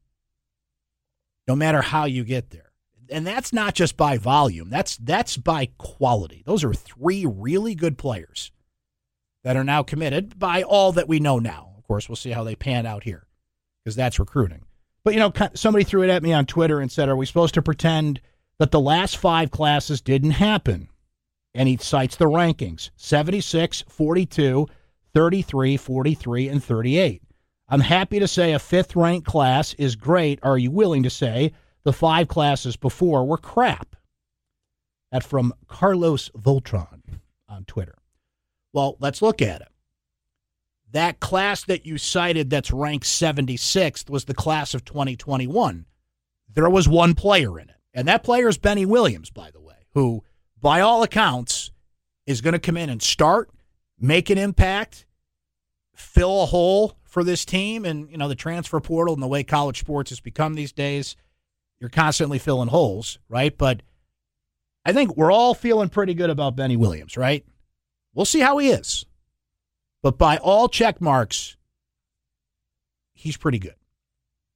No 1.48 1.56
matter 1.56 1.82
how 1.82 2.06
you 2.06 2.24
get 2.24 2.52
there. 2.52 2.72
And 3.12 3.26
that's 3.26 3.52
not 3.52 3.74
just 3.74 3.98
by 3.98 4.18
volume. 4.18 4.70
That's 4.70 4.96
that's 4.98 5.36
by 5.36 5.70
quality. 5.80 6.44
Those 6.46 6.64
are 6.64 6.74
three 6.74 7.26
really 7.26 7.74
good 7.74 7.98
players 7.98 8.52
that 9.44 9.58
are 9.58 9.64
now 9.64 9.82
committed 9.82 10.38
by 10.38 10.62
all 10.62 10.92
that 10.92 11.08
we 11.08 11.20
know 11.20 11.40
now. 11.40 11.74
Of 11.78 11.84
course, 11.86 12.08
we'll 12.08 12.16
see 12.18 12.32
how 12.32 12.44
they 12.44 12.56
pan 12.56 12.86
out 12.86 13.04
here 13.04 13.26
because 13.84 13.96
that's 13.96 14.20
recruiting. 14.20 14.64
But 15.03 15.13
you 15.13 15.20
know, 15.20 15.32
somebody 15.53 15.84
threw 15.84 16.03
it 16.03 16.10
at 16.10 16.24
me 16.24 16.34
on 16.34 16.46
Twitter 16.46 16.79
and 16.79 16.91
said, 16.91 17.10
"Are 17.10 17.15
we 17.15 17.25
supposed 17.25 17.53
to 17.56 17.62
pretend 17.62 18.22
that 18.58 18.72
the 18.72 18.79
last 18.79 19.18
5 19.18 19.51
classes 19.51 20.01
didn't 20.01 20.32
happen?" 20.32 20.89
and 21.53 21.68
he 21.68 21.77
cites 21.77 22.15
the 22.15 22.25
rankings 22.25 22.89
76, 22.96 23.84
42, 23.88 24.68
33, 25.13 25.77
43, 25.77 26.48
and 26.48 26.63
38. 26.63 27.24
I'm 27.68 27.82
happy 27.82 28.20
to 28.20 28.27
say 28.27 28.53
a 28.53 28.60
fifth 28.60 28.96
ranked 28.96 29.27
class 29.27 29.74
is 29.75 29.96
great. 29.96 30.39
Are 30.41 30.58
you 30.58 30.72
willing 30.72 31.03
to 31.03 31.10
say 31.10 31.53
the 31.84 31.94
five 31.94 32.27
classes 32.27 32.75
before 32.77 33.25
were 33.25 33.38
crap? 33.38 33.96
That 35.12 35.24
from 35.24 35.53
Carlos 35.68 36.29
Voltron 36.38 37.01
on 37.48 37.65
Twitter. 37.65 37.96
Well, 38.74 38.98
let's 39.00 39.22
look 39.22 39.41
at 39.41 39.62
it. 39.62 39.68
That 40.91 41.19
class 41.19 41.63
that 41.65 41.86
you 41.86 41.98
cited 41.98 42.50
that's 42.50 42.72
ranked 42.72 43.05
76th 43.05 44.10
was 44.10 44.25
the 44.25 44.34
class 44.34 44.74
of 44.74 44.86
2021. 44.86 45.86
There 46.51 46.69
was 46.69 46.89
one 46.89 47.13
player 47.13 47.60
in 47.60 47.69
it, 47.69 47.75
and 47.93 48.08
that 48.08 48.24
player 48.24 48.48
is 48.48 48.58
Benny 48.58 48.86
Williams, 48.86 49.29
by 49.29 49.51
the 49.51 49.62
way, 49.62 49.75
who 49.93 50.24
by 50.62 50.81
all 50.81 51.03
accounts, 51.03 51.72
is 52.25 52.41
going 52.41 52.53
to 52.53 52.60
come 52.60 52.77
in 52.77 52.89
and 52.89 53.01
start, 53.01 53.50
make 54.00 54.29
an 54.29 54.38
impact, 54.38 55.05
fill 55.96 56.43
a 56.43 56.46
hole 56.46 56.98
for 57.03 57.24
this 57.24 57.46
team. 57.46 57.86
And, 57.86 58.10
you 58.12 58.17
know, 58.17 58.27
the 58.27 58.36
transfer 58.36 58.79
portal 58.79 59.13
and 59.13 59.24
the 59.24 59.27
way 59.27 59.43
college 59.43 59.79
sports 59.79 60.10
has 60.10 60.19
become 60.19 60.53
these 60.53 60.72
days, 60.72 61.15
you're 61.79 61.89
constantly 61.89 62.39
filling 62.39 62.69
holes, 62.69 63.19
right? 63.29 63.58
But 63.58 63.81
I 64.86 64.93
think 64.93 65.15
we're 65.15 65.31
all 65.31 65.53
feeling 65.53 65.89
pretty 65.89 66.13
good 66.13 66.29
about 66.29 66.55
Benny 66.55 66.77
Williams, 66.77 67.17
right? 67.17 67.46
We'll 68.13 68.25
see 68.25 68.39
how 68.39 68.58
he 68.58 68.69
is. 68.69 69.05
But 70.01 70.18
by 70.18 70.38
all 70.38 70.70
check 70.70 71.01
marks, 71.01 71.58
he's 73.13 73.38
pretty 73.38 73.60
good. 73.60 73.75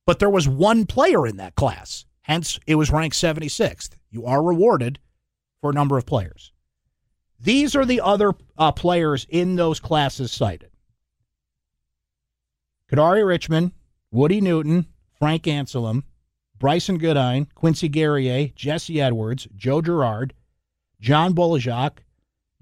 But 0.06 0.20
there 0.20 0.30
was 0.30 0.48
one 0.48 0.86
player 0.86 1.26
in 1.26 1.38
that 1.38 1.56
class, 1.56 2.06
hence 2.22 2.60
it 2.68 2.76
was 2.76 2.92
ranked 2.92 3.16
76th. 3.16 3.92
You 4.10 4.26
are 4.26 4.44
rewarded 4.44 5.00
for 5.62 5.70
a 5.70 5.74
number 5.74 5.98
of 5.98 6.06
players. 6.06 6.52
These 7.40 7.76
are 7.76 7.86
the 7.86 8.02
other 8.02 8.34
uh, 8.58 8.72
players 8.72 9.26
in 9.30 9.56
those 9.56 9.80
classes 9.80 10.32
cited 10.32 10.70
Kadary 12.90 13.26
Richmond, 13.26 13.72
Woody 14.12 14.40
Newton, 14.40 14.88
Frank 15.20 15.44
Anselem, 15.44 16.04
Brycen 16.58 17.00
Goodine, 17.00 17.48
Quincy 17.56 17.90
Guerrier, 17.90 18.50
Jesse 18.56 19.02
Edwards, 19.02 19.48
Joe 19.56 19.82
Girard, 19.82 20.34
John 21.02 21.34
Bol 21.34 21.58
Ajak, 21.58 22.00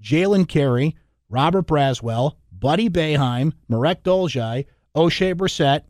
Jalen 0.02 0.48
Carey, 0.48 0.96
Robert 1.28 1.66
Braswell, 1.66 2.36
Buddy 2.62 2.88
Boeheim, 2.88 3.52
Marek 3.68 4.02
Dolezaj, 4.02 4.64
Oshae 4.96 5.34
Brissett, 5.34 5.82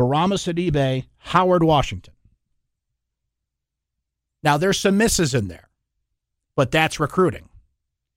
Bourama 0.00 0.38
Sidibe, 0.38 1.04
Howard 1.18 1.62
Washington. 1.62 2.14
Now, 4.42 4.56
there's 4.56 4.78
some 4.78 4.96
misses 4.96 5.34
in 5.34 5.48
there 5.48 5.66
but 6.56 6.70
that's 6.70 6.98
recruiting. 6.98 7.48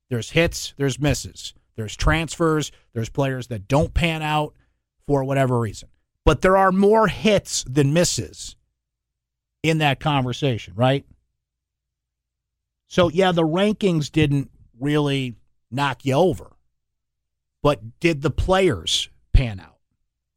There's 0.10 0.32
hits, 0.32 0.74
there's 0.78 1.00
misses, 1.00 1.54
there's 1.76 1.96
transfers, 1.96 2.72
there's 2.94 3.10
players 3.10 3.48
that 3.48 3.68
don't 3.68 3.94
pan 3.94 4.24
out 4.24 4.56
for 5.06 5.24
whatever 5.24 5.60
reason. 5.60 5.90
But 6.26 6.42
there 6.42 6.58
are 6.58 6.72
more 6.72 7.08
hits 7.08 7.64
than 7.66 7.94
misses 7.94 8.56
in 9.62 9.80
that 9.80 10.00
conversation, 10.00 10.74
right? 10.76 11.06
So, 12.88 13.10
yeah, 13.10 13.32
the 13.32 13.44
rankings 13.44 14.12
didn't 14.12 14.50
really 14.80 15.36
knock 15.70 16.06
you 16.06 16.14
over, 16.14 16.54
but 17.62 18.00
did 18.00 18.22
the 18.22 18.30
players 18.30 19.10
pan 19.34 19.60
out? 19.60 19.78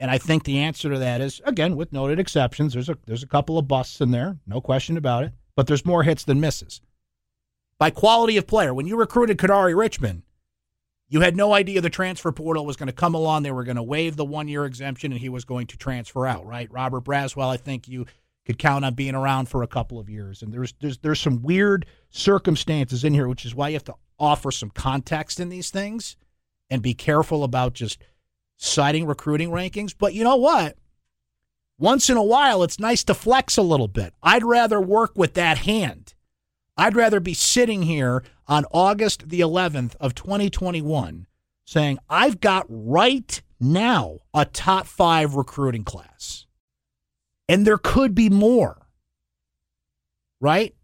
And 0.00 0.10
I 0.10 0.18
think 0.18 0.44
the 0.44 0.58
answer 0.58 0.90
to 0.90 0.98
that 0.98 1.20
is 1.20 1.40
again, 1.44 1.76
with 1.76 1.92
noted 1.92 2.18
exceptions. 2.18 2.72
There's 2.72 2.88
a 2.88 2.98
there's 3.06 3.22
a 3.22 3.28
couple 3.28 3.58
of 3.58 3.68
busts 3.68 4.00
in 4.00 4.10
there, 4.10 4.38
no 4.46 4.60
question 4.60 4.96
about 4.96 5.24
it. 5.24 5.32
But 5.54 5.66
there's 5.66 5.86
more 5.86 6.02
hits 6.02 6.24
than 6.24 6.40
misses 6.40 6.80
by 7.78 7.90
quality 7.90 8.36
of 8.36 8.46
player. 8.46 8.72
When 8.72 8.86
you 8.86 8.96
recruited 8.96 9.38
Kadary 9.38 9.76
Richmond, 9.76 10.22
you 11.08 11.20
had 11.20 11.36
no 11.36 11.52
idea 11.52 11.80
the 11.80 11.90
transfer 11.90 12.32
portal 12.32 12.64
was 12.64 12.76
going 12.76 12.86
to 12.86 12.92
come 12.92 13.14
along. 13.14 13.42
They 13.42 13.52
were 13.52 13.64
going 13.64 13.76
to 13.76 13.82
waive 13.82 14.16
the 14.16 14.24
one 14.24 14.48
year 14.48 14.64
exemption 14.64 15.12
and 15.12 15.20
he 15.20 15.28
was 15.28 15.44
going 15.44 15.66
to 15.68 15.76
transfer 15.76 16.26
out, 16.26 16.46
right? 16.46 16.72
Robert 16.72 17.04
Braswell, 17.04 17.48
I 17.48 17.56
think 17.56 17.86
you 17.86 18.06
could 18.46 18.58
count 18.58 18.84
on 18.84 18.94
being 18.94 19.14
around 19.14 19.48
for 19.48 19.62
a 19.62 19.68
couple 19.68 19.98
of 19.98 20.08
years. 20.08 20.42
And 20.42 20.52
there's 20.52 20.74
there's 20.80 20.98
there's 20.98 21.20
some 21.20 21.42
weird 21.42 21.86
circumstances 22.10 23.04
in 23.04 23.14
here, 23.14 23.28
which 23.28 23.44
is 23.44 23.54
why 23.54 23.68
you 23.68 23.74
have 23.74 23.84
to 23.84 23.94
offer 24.18 24.50
some 24.50 24.70
context 24.70 25.38
in 25.38 25.48
these 25.48 25.70
things 25.70 26.16
and 26.70 26.82
be 26.82 26.94
careful 26.94 27.44
about 27.44 27.74
just 27.74 27.98
citing 28.56 29.06
recruiting 29.06 29.50
rankings. 29.50 29.94
But 29.96 30.14
you 30.14 30.24
know 30.24 30.36
what? 30.36 30.76
Once 31.78 32.08
in 32.08 32.16
a 32.16 32.22
while, 32.22 32.62
it's 32.62 32.78
nice 32.78 33.02
to 33.04 33.14
flex 33.14 33.56
a 33.56 33.62
little 33.62 33.88
bit. 33.88 34.14
I'd 34.22 34.44
rather 34.44 34.80
work 34.80 35.12
with 35.16 35.34
that 35.34 35.58
hand 35.58 36.14
I'd 36.76 36.96
rather 36.96 37.20
be 37.20 37.34
sitting 37.34 37.82
here 37.82 38.24
on 38.46 38.64
August 38.72 39.28
the 39.28 39.40
11th 39.40 39.94
of 40.00 40.14
2021 40.14 41.26
saying, 41.64 41.98
I've 42.08 42.40
got 42.40 42.66
right 42.68 43.42
now 43.60 44.18
a 44.34 44.44
top 44.44 44.86
five 44.86 45.34
recruiting 45.34 45.84
class. 45.84 46.46
And 47.48 47.66
there 47.66 47.78
could 47.78 48.14
be 48.14 48.30
more. 48.30 48.86
Right? 50.40 50.74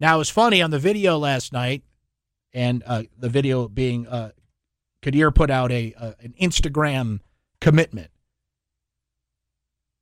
Now, 0.00 0.16
it 0.16 0.18
was 0.18 0.30
funny 0.30 0.62
on 0.62 0.70
the 0.70 0.78
video 0.78 1.18
last 1.18 1.52
night, 1.52 1.82
and 2.52 2.82
uh, 2.86 3.02
the 3.18 3.28
video 3.28 3.68
being 3.68 4.06
uh, 4.06 4.30
Quadir 5.02 5.34
put 5.34 5.50
out 5.50 5.70
a 5.70 5.94
uh, 5.98 6.12
an 6.20 6.34
Instagram 6.40 7.20
commitment. 7.60 8.10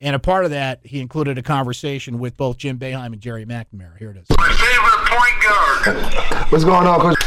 And 0.01 0.15
a 0.15 0.19
part 0.19 0.45
of 0.45 0.51
that, 0.51 0.81
he 0.85 1.01
included 1.01 1.39
a 1.39 1.43
conversation 1.43 2.19
with 2.19 2.37
both 2.37 2.59
Jim 2.59 2.79
Boeheim 2.79 3.07
and 3.07 3.21
Gerry 3.21 3.47
McNamara. 3.47 3.97
Here 3.99 4.11
it 4.11 4.19
is. 4.19 4.27
My 4.37 4.53
favorite 4.53 5.07
point 5.09 5.43
guard. 5.43 6.53
What's 6.53 6.65
going 6.65 6.87
on, 6.87 7.01
Coach? 7.01 7.25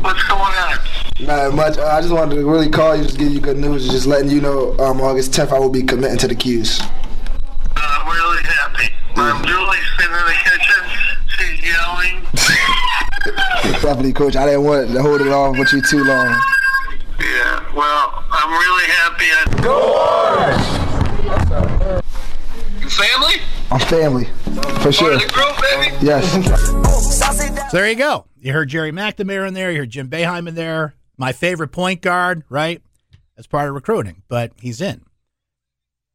What's 0.00 0.22
going 0.24 0.40
on? 0.40 0.78
Not 1.20 1.54
much. 1.54 1.78
I 1.78 2.00
just 2.00 2.12
wanted 2.12 2.36
to 2.36 2.46
really 2.46 2.70
call 2.70 2.96
you, 2.96 3.04
just 3.04 3.18
give 3.18 3.30
you 3.30 3.40
good 3.40 3.58
news, 3.58 3.88
just 3.88 4.06
letting 4.06 4.30
you 4.30 4.40
know 4.40 4.76
um, 4.78 5.00
August 5.02 5.32
10th 5.32 5.52
I 5.52 5.58
will 5.58 5.68
be 5.68 5.82
committing 5.82 6.18
to 6.18 6.28
the 6.28 6.34
Qs. 6.34 6.80
Uh, 6.82 6.88
I'm 7.76 8.06
really 8.06 8.42
happy. 8.42 8.94
Um, 9.16 9.44
Julie's 9.44 9.75
Definitely, 13.86 14.14
Coach. 14.14 14.34
I 14.34 14.46
didn't 14.46 14.64
want 14.64 14.90
to 14.90 15.00
hold 15.00 15.20
it 15.20 15.28
off 15.28 15.56
with 15.56 15.72
you 15.72 15.80
too 15.80 16.02
long. 16.02 16.26
Yeah, 17.20 17.72
well, 17.72 18.24
I'm 18.32 18.50
really 18.50 18.86
happy. 18.90 19.26
I- 19.30 19.46
You 22.80 22.88
family? 22.90 23.34
I'm 23.70 23.78
family, 23.78 24.24
for 24.82 24.90
sure. 24.90 25.10
Part 25.12 25.22
of 25.22 25.28
the 25.28 25.32
group, 25.32 25.56
baby? 25.60 26.04
Yes. 26.04 27.70
So 27.70 27.76
there 27.76 27.88
you 27.88 27.94
go. 27.94 28.26
You 28.40 28.52
heard 28.52 28.68
Gerry 28.70 28.90
McNamara 28.90 29.46
in 29.46 29.54
there. 29.54 29.70
You 29.70 29.78
heard 29.78 29.90
Jim 29.90 30.08
Boeheim 30.10 30.48
in 30.48 30.56
there. 30.56 30.94
My 31.16 31.30
favorite 31.32 31.68
point 31.68 32.02
guard, 32.02 32.42
right? 32.48 32.82
That's 33.36 33.46
part 33.46 33.68
of 33.68 33.74
recruiting, 33.76 34.22
but 34.26 34.50
he's 34.60 34.80
in. 34.80 35.02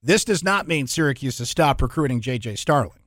This 0.03 0.25
does 0.25 0.43
not 0.43 0.67
mean 0.67 0.87
Syracuse 0.87 1.37
has 1.39 1.49
stopped 1.49 1.81
recruiting 1.81 2.19
J.J. 2.19 2.57
Starling. 2.57 2.99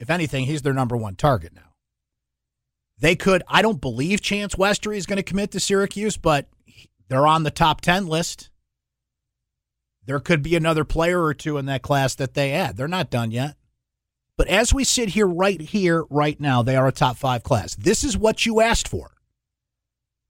If 0.00 0.10
anything, 0.10 0.46
he's 0.46 0.62
their 0.62 0.74
number 0.74 0.96
one 0.96 1.14
target 1.14 1.52
now. 1.54 1.69
They 3.00 3.16
could, 3.16 3.42
I 3.48 3.62
don't 3.62 3.80
believe 3.80 4.20
Chance 4.20 4.54
Westry 4.56 4.96
is 4.96 5.06
going 5.06 5.16
to 5.16 5.22
commit 5.22 5.50
to 5.52 5.60
Syracuse, 5.60 6.18
but 6.18 6.48
they're 7.08 7.26
on 7.26 7.42
the 7.42 7.50
top 7.50 7.80
10 7.80 8.06
list. 8.06 8.50
There 10.04 10.20
could 10.20 10.42
be 10.42 10.54
another 10.54 10.84
player 10.84 11.22
or 11.22 11.32
two 11.32 11.56
in 11.56 11.66
that 11.66 11.82
class 11.82 12.14
that 12.16 12.34
they 12.34 12.52
add. 12.52 12.76
They're 12.76 12.88
not 12.88 13.10
done 13.10 13.30
yet. 13.30 13.56
But 14.36 14.48
as 14.48 14.74
we 14.74 14.84
sit 14.84 15.10
here 15.10 15.26
right 15.26 15.60
here, 15.60 16.04
right 16.10 16.38
now, 16.38 16.62
they 16.62 16.76
are 16.76 16.88
a 16.88 16.92
top 16.92 17.16
five 17.16 17.42
class. 17.42 17.74
This 17.74 18.04
is 18.04 18.16
what 18.16 18.46
you 18.46 18.60
asked 18.60 18.88
for. 18.88 19.12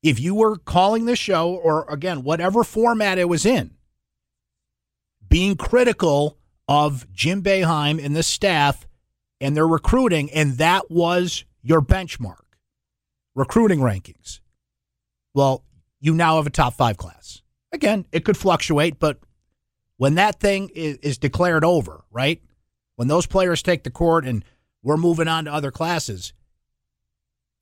If 0.03 0.19
you 0.19 0.35
were 0.35 0.57
calling 0.57 1.05
this 1.05 1.19
show, 1.19 1.55
or 1.55 1.85
again, 1.89 2.23
whatever 2.23 2.65
format 2.65 3.19
it 3.19 3.29
was 3.29 3.45
in, 3.45 3.73
being 5.29 5.57
critical 5.57 6.39
of 6.69 7.13
Jim 7.13 7.43
Boeheim 7.43 8.05
and 8.05 8.17
the 8.17 8.23
staff 8.23 8.87
and 9.41 9.57
their 9.57 9.69
recruiting, 9.69 10.31
and 10.31 10.59
that 10.59 10.91
was 10.91 11.45
your 11.63 11.83
benchmark 11.83 12.40
recruiting 13.41 13.81
rankings. 13.81 14.41
Well, 15.33 15.65
you 15.99 16.15
now 16.15 16.37
have 16.37 16.47
a 16.47 16.51
top 16.51 16.75
five 16.75 16.99
class. 16.99 17.41
Again, 17.73 18.05
it 18.13 18.25
could 18.25 18.37
fluctuate, 18.37 18.99
but 18.99 19.19
when 19.97 20.17
that 20.17 20.41
thing 20.41 20.71
is, 20.75 21.19
declared 21.19 21.65
over, 21.65 22.05
right? 22.11 22.43
When 22.97 23.09
those 23.09 23.27
players 23.27 23.63
take 23.63 23.83
the 23.83 23.91
court 23.91 24.27
and 24.27 24.45
we're 24.83 24.99
moving 24.99 25.27
on 25.27 25.47
to 25.47 25.53
other 25.53 25.71
classes, 25.71 26.35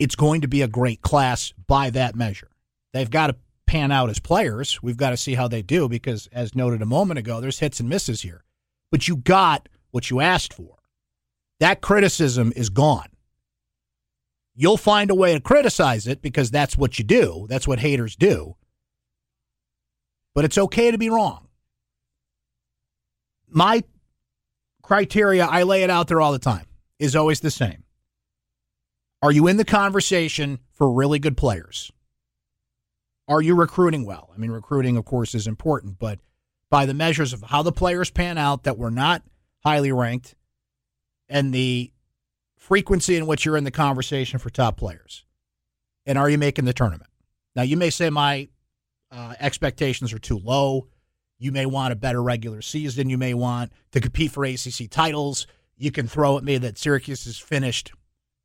it's 0.00 0.16
going 0.16 0.40
to 0.40 0.48
be 0.48 0.62
a 0.62 0.68
great 0.68 1.00
class 1.00 1.52
by 1.66 1.90
that 1.90 2.16
measure. 2.16 2.50
They've 2.92 3.10
got 3.10 3.28
to 3.28 3.36
pan 3.66 3.92
out 3.92 4.10
as 4.10 4.18
players. 4.18 4.82
We've 4.82 4.96
got 4.96 5.10
to 5.10 5.16
see 5.16 5.34
how 5.34 5.46
they 5.46 5.62
do 5.62 5.88
because, 5.88 6.28
as 6.32 6.54
noted 6.56 6.82
a 6.82 6.86
moment 6.86 7.18
ago, 7.18 7.40
there's 7.40 7.60
hits 7.60 7.78
and 7.78 7.88
misses 7.88 8.22
here. 8.22 8.42
But 8.90 9.06
you 9.06 9.16
got 9.16 9.68
what 9.92 10.10
you 10.10 10.20
asked 10.20 10.54
for. 10.54 10.76
That 11.60 11.82
criticism 11.82 12.52
is 12.56 12.68
gone. 12.68 13.08
You'll 14.60 14.76
find 14.76 15.08
a 15.08 15.14
way 15.14 15.34
to 15.34 15.40
criticize 15.40 16.08
it 16.08 16.20
because 16.20 16.50
that's 16.50 16.76
what 16.76 16.98
you 16.98 17.04
do. 17.04 17.46
That's 17.48 17.68
what 17.68 17.78
haters 17.78 18.16
do. 18.16 18.56
But 20.34 20.44
it's 20.44 20.58
okay 20.58 20.90
to 20.90 20.98
be 20.98 21.10
wrong. 21.10 21.46
My 23.48 23.84
criteria, 24.82 25.46
I 25.46 25.62
lay 25.62 25.84
it 25.84 25.90
out 25.90 26.08
there 26.08 26.20
all 26.20 26.32
the 26.32 26.40
time, 26.40 26.66
is 26.98 27.14
always 27.14 27.38
the 27.38 27.52
same. 27.52 27.84
Are 29.22 29.30
you 29.30 29.46
in 29.46 29.58
the 29.58 29.64
conversation 29.64 30.58
for 30.72 30.90
really 30.90 31.20
good 31.20 31.36
players? 31.36 31.92
Are 33.28 33.40
you 33.40 33.54
recruiting 33.54 34.04
well? 34.04 34.32
I 34.34 34.38
mean, 34.38 34.50
recruiting, 34.50 34.96
of 34.96 35.04
course, 35.04 35.36
is 35.36 35.46
important, 35.46 36.00
but 36.00 36.18
by 36.68 36.84
the 36.84 36.94
measures 36.94 37.32
of 37.32 37.42
how 37.42 37.62
the 37.62 37.70
players 37.70 38.10
pan 38.10 38.38
out 38.38 38.64
that 38.64 38.76
were 38.76 38.90
not 38.90 39.22
highly 39.64 39.92
ranked 39.92 40.34
and 41.28 41.54
the 41.54 41.92
frequency 42.58 43.16
in 43.16 43.26
which 43.26 43.44
you're 43.44 43.56
in 43.56 43.64
the 43.64 43.70
conversation 43.70 44.38
for 44.38 44.50
top 44.50 44.76
players. 44.76 45.24
And 46.04 46.18
are 46.18 46.28
you 46.28 46.38
making 46.38 46.64
the 46.64 46.72
tournament? 46.72 47.10
Now, 47.56 47.62
you 47.62 47.76
may 47.76 47.90
say 47.90 48.10
my 48.10 48.48
uh, 49.10 49.34
expectations 49.40 50.12
are 50.12 50.18
too 50.18 50.38
low. 50.38 50.88
You 51.38 51.52
may 51.52 51.66
want 51.66 51.92
a 51.92 51.96
better 51.96 52.22
regular 52.22 52.60
season. 52.62 53.08
You 53.08 53.18
may 53.18 53.32
want 53.32 53.72
to 53.92 54.00
compete 54.00 54.32
for 54.32 54.44
ACC 54.44 54.90
titles. 54.90 55.46
You 55.76 55.92
can 55.92 56.08
throw 56.08 56.36
at 56.36 56.44
me 56.44 56.58
that 56.58 56.78
Syracuse 56.78 57.24
has 57.24 57.38
finished 57.38 57.92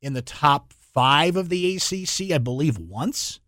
in 0.00 0.12
the 0.12 0.22
top 0.22 0.72
five 0.72 1.36
of 1.36 1.48
the 1.48 1.76
ACC, 1.76 2.32
I 2.32 2.38
believe, 2.38 2.78
once, 2.78 3.40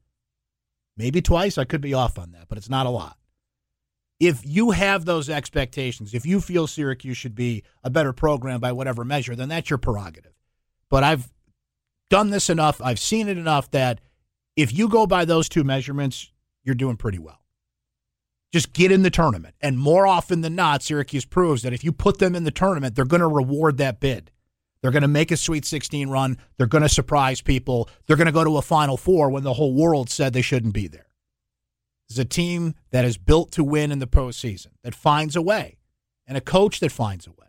maybe 0.97 1.23
twice. 1.23 1.57
I 1.57 1.65
could 1.65 1.81
be 1.81 1.95
off 1.95 2.19
on 2.19 2.33
that, 2.33 2.49
but 2.49 2.59
it's 2.59 2.69
not 2.69 2.87
a 2.87 2.91
lot. 2.91 3.17
If 4.19 4.41
you 4.45 4.71
have 4.73 5.05
those 5.05 5.29
expectations, 5.29 6.15
if 6.15 6.25
you 6.25 6.41
feel 6.41 6.67
Syracuse 6.67 7.19
should 7.19 7.35
be 7.35 7.63
a 7.85 7.91
better 7.91 8.13
program 8.13 8.61
by 8.61 8.73
whatever 8.73 9.05
measure, 9.05 9.37
then 9.37 9.51
that's 9.51 9.71
your 9.71 9.79
prerogative. 9.79 10.36
But 10.91 11.05
I've 11.05 11.31
done 12.11 12.31
this 12.31 12.51
enough, 12.51 12.81
I've 12.81 12.99
seen 12.99 13.29
it 13.29 13.39
enough 13.39 13.71
that 13.73 14.01
if 14.57 14.73
you 14.77 14.89
go 14.89 15.07
by 15.07 15.25
those 15.25 15.49
two 15.49 15.65
measurements, 15.65 16.31
you're 16.65 16.75
doing 16.75 16.97
pretty 16.97 17.19
well. 17.19 17.41
Just 18.53 18.73
get 18.73 18.93
in 18.93 19.03
the 19.03 19.11
tournament. 19.11 19.55
And 19.61 19.79
more 19.79 20.07
often 20.07 20.41
than 20.41 20.55
not, 20.55 20.83
Syracuse 20.83 21.25
proves 21.25 21.63
that 21.63 21.73
if 21.73 21.85
you 21.85 21.93
put 21.93 22.19
them 22.19 22.35
in 22.35 22.45
the 22.45 22.51
tournament, 22.51 22.95
they're 22.95 23.05
going 23.05 23.21
to 23.21 23.27
reward 23.27 23.77
that 23.79 24.01
bid. 24.01 24.31
They're 24.81 24.93
going 24.93 25.03
to 25.03 25.09
make 25.09 25.31
a 25.31 25.37
Sweet 25.37 25.65
16 25.65 26.09
run. 26.09 26.39
They're 26.57 26.67
going 26.67 26.83
to 26.83 26.89
surprise 26.89 27.41
people. 27.41 27.89
They're 28.07 28.17
going 28.17 28.27
to 28.27 28.33
go 28.33 28.45
to 28.45 28.57
a 28.57 28.63
Final 28.63 28.97
Four 28.97 29.31
when 29.31 29.43
the 29.43 29.55
whole 29.55 29.75
world 29.75 30.09
said 30.11 30.33
they 30.33 30.43
shouldn't 30.43 30.75
be 30.75 30.87
there. 30.87 31.09
It's 32.09 32.19
a 32.19 32.25
team 32.25 32.75
that 32.93 33.05
is 33.05 33.19
built 33.19 33.51
to 33.53 33.65
win 33.65 33.91
in 33.91 33.99
the 33.99 34.07
postseason, 34.07 34.69
that 34.85 34.95
finds 34.95 35.35
a 35.35 35.43
way, 35.43 35.79
and 36.27 36.39
a 36.39 36.41
coach 36.41 36.79
that 36.81 36.93
finds 36.93 37.27
a 37.27 37.33
way. 37.33 37.46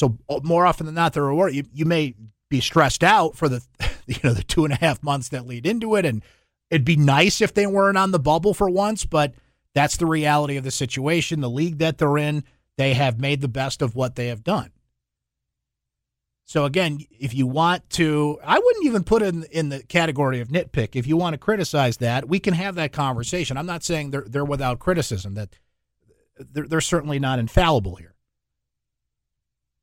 So 0.00 0.16
uh, 0.30 0.40
more 0.42 0.64
often 0.64 0.86
than 0.86 0.94
not, 0.94 1.12
they're 1.12 1.22
rewarded. 1.22 1.54
You, 1.56 1.64
you 1.74 1.84
may 1.84 2.14
be 2.48 2.62
stressed 2.62 3.04
out 3.04 3.36
for 3.36 3.50
the 3.50 3.62
you 4.06 4.16
know 4.24 4.32
the 4.32 4.42
two 4.42 4.64
and 4.64 4.72
a 4.72 4.76
half 4.76 5.02
months 5.02 5.28
that 5.28 5.46
lead 5.46 5.66
into 5.66 5.94
it, 5.94 6.06
and 6.06 6.24
it'd 6.70 6.86
be 6.86 6.96
nice 6.96 7.42
if 7.42 7.52
they 7.52 7.66
weren't 7.66 7.98
on 7.98 8.10
the 8.10 8.18
bubble 8.18 8.54
for 8.54 8.70
once, 8.70 9.04
but 9.04 9.34
that's 9.74 9.98
the 9.98 10.06
reality 10.06 10.56
of 10.56 10.64
the 10.64 10.70
situation. 10.70 11.42
The 11.42 11.50
league 11.50 11.78
that 11.78 11.98
they're 11.98 12.16
in, 12.16 12.44
they 12.78 12.94
have 12.94 13.20
made 13.20 13.42
the 13.42 13.48
best 13.48 13.82
of 13.82 13.94
what 13.94 14.16
they 14.16 14.28
have 14.28 14.42
done. 14.42 14.70
So 16.46 16.64
again, 16.64 17.00
if 17.10 17.34
you 17.34 17.46
want 17.46 17.88
to, 17.90 18.40
I 18.42 18.58
wouldn't 18.58 18.86
even 18.86 19.04
put 19.04 19.22
in, 19.22 19.44
in 19.52 19.68
the 19.68 19.82
category 19.84 20.40
of 20.40 20.48
nitpick. 20.48 20.96
If 20.96 21.06
you 21.06 21.16
want 21.16 21.34
to 21.34 21.38
criticize 21.38 21.98
that, 21.98 22.26
we 22.26 22.40
can 22.40 22.54
have 22.54 22.74
that 22.76 22.92
conversation. 22.92 23.58
I'm 23.58 23.66
not 23.66 23.84
saying 23.84 24.10
they're 24.10 24.24
they're 24.26 24.46
without 24.46 24.78
criticism. 24.78 25.34
That 25.34 25.50
they're, 26.38 26.66
they're 26.66 26.80
certainly 26.80 27.18
not 27.18 27.38
infallible 27.38 27.96
here. 27.96 28.09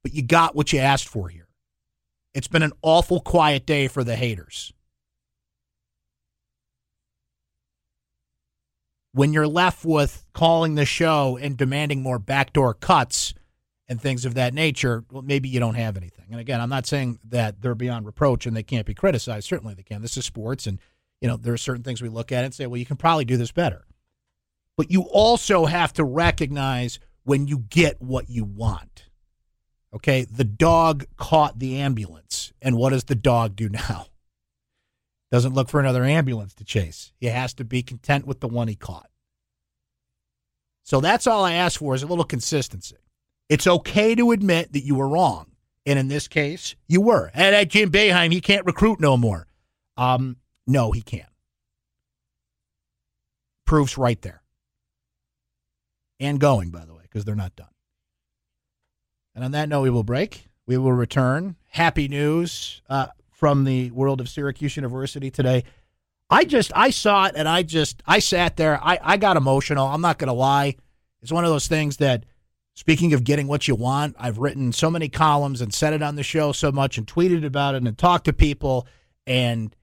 But 0.04 0.14
you 0.14 0.22
got 0.22 0.56
what 0.56 0.72
you 0.72 0.80
asked 0.80 1.08
for 1.08 1.30
here. 1.30 1.48
It's 2.34 2.48
been 2.48 2.64
an 2.64 2.74
awful 2.82 3.20
quiet 3.20 3.66
day 3.66 3.88
for 3.88 4.04
the 4.04 4.16
haters. 4.16 4.72
When 9.12 9.34
you're 9.34 9.48
left 9.48 9.84
with 9.84 10.24
calling 10.34 10.76
the 10.76 10.86
show 10.86 11.38
and 11.42 11.58
demanding 11.58 12.04
more 12.04 12.20
backdoor 12.20 12.76
cuts 12.76 13.34
and 13.88 14.00
things 14.00 14.26
of 14.26 14.36
that 14.36 14.54
nature, 14.54 15.04
well, 15.12 15.24
maybe 15.24 15.50
you 15.50 15.60
don't 15.60 15.76
have 15.76 15.98
anything. 15.98 16.26
And 16.30 16.40
again, 16.40 16.62
I'm 16.62 16.70
not 16.70 16.86
saying 16.86 17.20
that 17.30 17.62
they're 17.62 17.74
beyond 17.74 18.06
reproach 18.06 18.46
and 18.46 18.56
they 18.56 18.64
can't 18.64 18.86
be 18.86 18.94
criticized. 18.94 19.48
Certainly 19.48 19.74
they 19.74 19.84
can. 19.84 20.04
This 20.04 20.18
is 20.18 20.26
sports, 20.26 20.68
and 20.68 20.80
you 21.22 21.28
know 21.28 21.38
there 21.38 21.54
are 21.54 21.58
certain 21.58 21.84
things 21.84 22.02
we 22.02 22.10
look 22.10 22.32
at 22.32 22.44
and 22.44 22.54
say, 22.54 22.68
well, 22.68 22.78
you 22.78 22.86
can 22.86 22.98
probably 22.98 23.26
do 23.26 23.38
this 23.38 23.52
better. 23.52 23.88
But 24.76 24.92
you 24.92 25.02
also 25.04 25.66
have 25.66 25.94
to 25.94 26.04
recognize 26.04 27.00
when 27.24 27.48
you 27.48 27.60
get 27.70 28.00
what 28.00 28.30
you 28.30 28.44
want. 28.44 29.07
Okay, 29.94 30.26
the 30.26 30.44
dog 30.44 31.06
caught 31.16 31.60
the 31.60 31.78
ambulance, 31.80 32.52
and 32.62 32.78
what 32.78 32.90
does 32.90 33.06
the 33.06 33.16
dog 33.16 33.56
do 33.56 33.70
now? 33.70 34.08
Doesn't 35.32 35.54
look 35.54 35.70
for 35.70 35.80
another 35.80 36.04
ambulance 36.04 36.54
to 36.56 36.64
chase. 36.64 37.12
He 37.20 37.28
has 37.28 37.54
to 37.56 37.66
be 37.66 37.84
content 37.84 38.26
with 38.26 38.40
the 38.40 38.48
one 38.48 38.68
he 38.68 38.76
caught. 38.76 39.10
So 40.84 41.02
that's 41.02 41.28
all 41.28 41.44
I 41.44 41.54
ask 41.54 41.80
for 41.80 41.96
is 41.96 42.04
a 42.04 42.08
little 42.08 42.24
consistency. 42.24 42.98
It's 43.50 43.68
okay 43.68 44.16
to 44.16 44.32
admit 44.32 44.72
that 44.74 44.86
you 44.86 44.96
were 44.96 45.08
wrong. 45.08 45.48
And 45.86 45.98
in 45.98 46.08
this 46.08 46.28
case, 46.28 46.76
you 46.88 47.02
were. 47.02 47.32
And 47.34 47.56
at 47.56 47.70
Jim 47.70 47.92
Boeheim, 47.92 48.32
he 48.32 48.42
can't 48.42 48.66
recruit 48.66 49.00
no 49.00 49.16
more. 49.18 49.48
Um, 49.96 50.38
no, 50.66 50.92
he 50.92 51.02
can't. 51.02 51.30
Proof's 53.66 53.98
right 53.98 54.22
there. 54.22 54.42
And 56.20 56.40
going, 56.40 56.72
by 56.72 56.86
the 56.86 56.94
way, 56.94 57.04
because 57.04 57.26
they're 57.26 57.36
not 57.36 57.56
done. 57.56 57.68
And 59.38 59.46
on 59.46 59.52
that 59.52 59.70
note, 59.70 59.84
we 59.84 59.92
will 59.92 60.04
break. 60.04 60.48
We 60.66 60.80
will 60.80 60.94
return. 60.94 61.58
Happy 61.68 62.08
news 62.08 62.82
uh, 62.90 63.10
from 63.30 63.66
the 63.66 63.92
world 63.92 64.20
of 64.20 64.28
Syracuse 64.28 64.76
University 64.76 65.30
today. 65.30 65.64
I 66.28 66.44
just 66.44 66.72
I 66.76 66.90
saw 66.90 67.28
it 67.28 67.34
and 67.36 67.48
I 67.48 67.62
just 67.62 68.02
I 68.08 68.18
sat 68.18 68.58
there. 68.58 68.84
I 68.84 68.98
I 69.00 69.18
got 69.18 69.38
emotional. 69.38 69.86
I'm 69.86 70.02
not 70.02 70.18
going 70.18 70.30
to 70.30 70.34
lie. 70.34 70.76
It's 71.22 71.32
one 71.32 71.46
of 71.46 71.52
those 71.52 71.68
things 71.68 71.98
that 71.98 72.26
speaking 72.74 73.14
of 73.14 73.24
getting 73.24 73.46
what 73.46 73.68
you 73.68 73.76
want, 73.76 74.16
I've 74.18 74.40
written 74.40 74.72
so 74.72 74.90
many 74.90 75.08
columns 75.08 75.62
and 75.62 75.72
said 75.72 75.94
it 75.94 76.02
on 76.02 76.16
the 76.16 76.24
show 76.24 76.52
so 76.52 76.72
much 76.72 76.98
and 76.98 77.06
tweeted 77.06 77.46
about 77.46 77.76
it 77.76 77.84
and 77.84 77.96
talked 77.96 78.26
to 78.26 78.34
people 78.34 78.88
and 79.28 79.76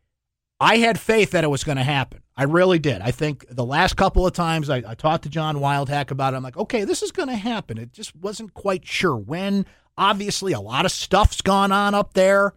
I 0.59 0.79
had 0.79 0.99
faith 0.99 1.31
that 1.31 1.45
it 1.45 1.49
was 1.49 1.63
going 1.63 1.79
to 1.79 1.85
happen. 1.85 2.24
I 2.37 2.45
really 2.45 2.81
did. 2.81 3.01
I 3.01 3.13
think 3.13 3.47
the 3.49 3.65
last 3.65 3.97
couple 3.97 4.27
of 4.27 4.33
times 4.33 4.69
I, 4.69 4.83
I 4.87 4.95
talked 4.95 5.23
to 5.23 5.29
John 5.29 5.57
Wildhack 5.57 6.11
about 6.11 6.35
it, 6.35 6.37
I'm 6.37 6.43
like, 6.43 6.57
okay, 6.57 6.85
this 6.85 7.03
is 7.03 7.13
going 7.13 7.29
to 7.29 7.37
happen. 7.37 7.79
It 7.79 7.93
just 7.93 8.15
wasn't 8.17 8.55
quite 8.55 8.87
sure 8.87 9.17
when. 9.17 9.67
Obviously, 9.97 10.53
a 10.53 10.61
lot 10.61 10.85
of 10.85 10.91
stuff's 10.91 11.41
gone 11.41 11.71
on 11.71 11.95
up 11.95 12.15
there 12.15 12.55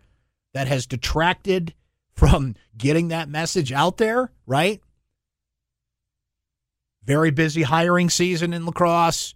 that 0.54 0.68
has 0.68 0.88
detracted 0.88 1.76
from 2.14 2.56
getting 2.76 3.10
that 3.10 3.30
message 3.30 3.72
out 3.72 3.98
there, 3.98 4.32
right? 4.48 4.82
Very 7.04 7.30
busy 7.30 7.62
hiring 7.62 8.10
season 8.10 8.54
in 8.54 8.66
lacrosse, 8.66 9.36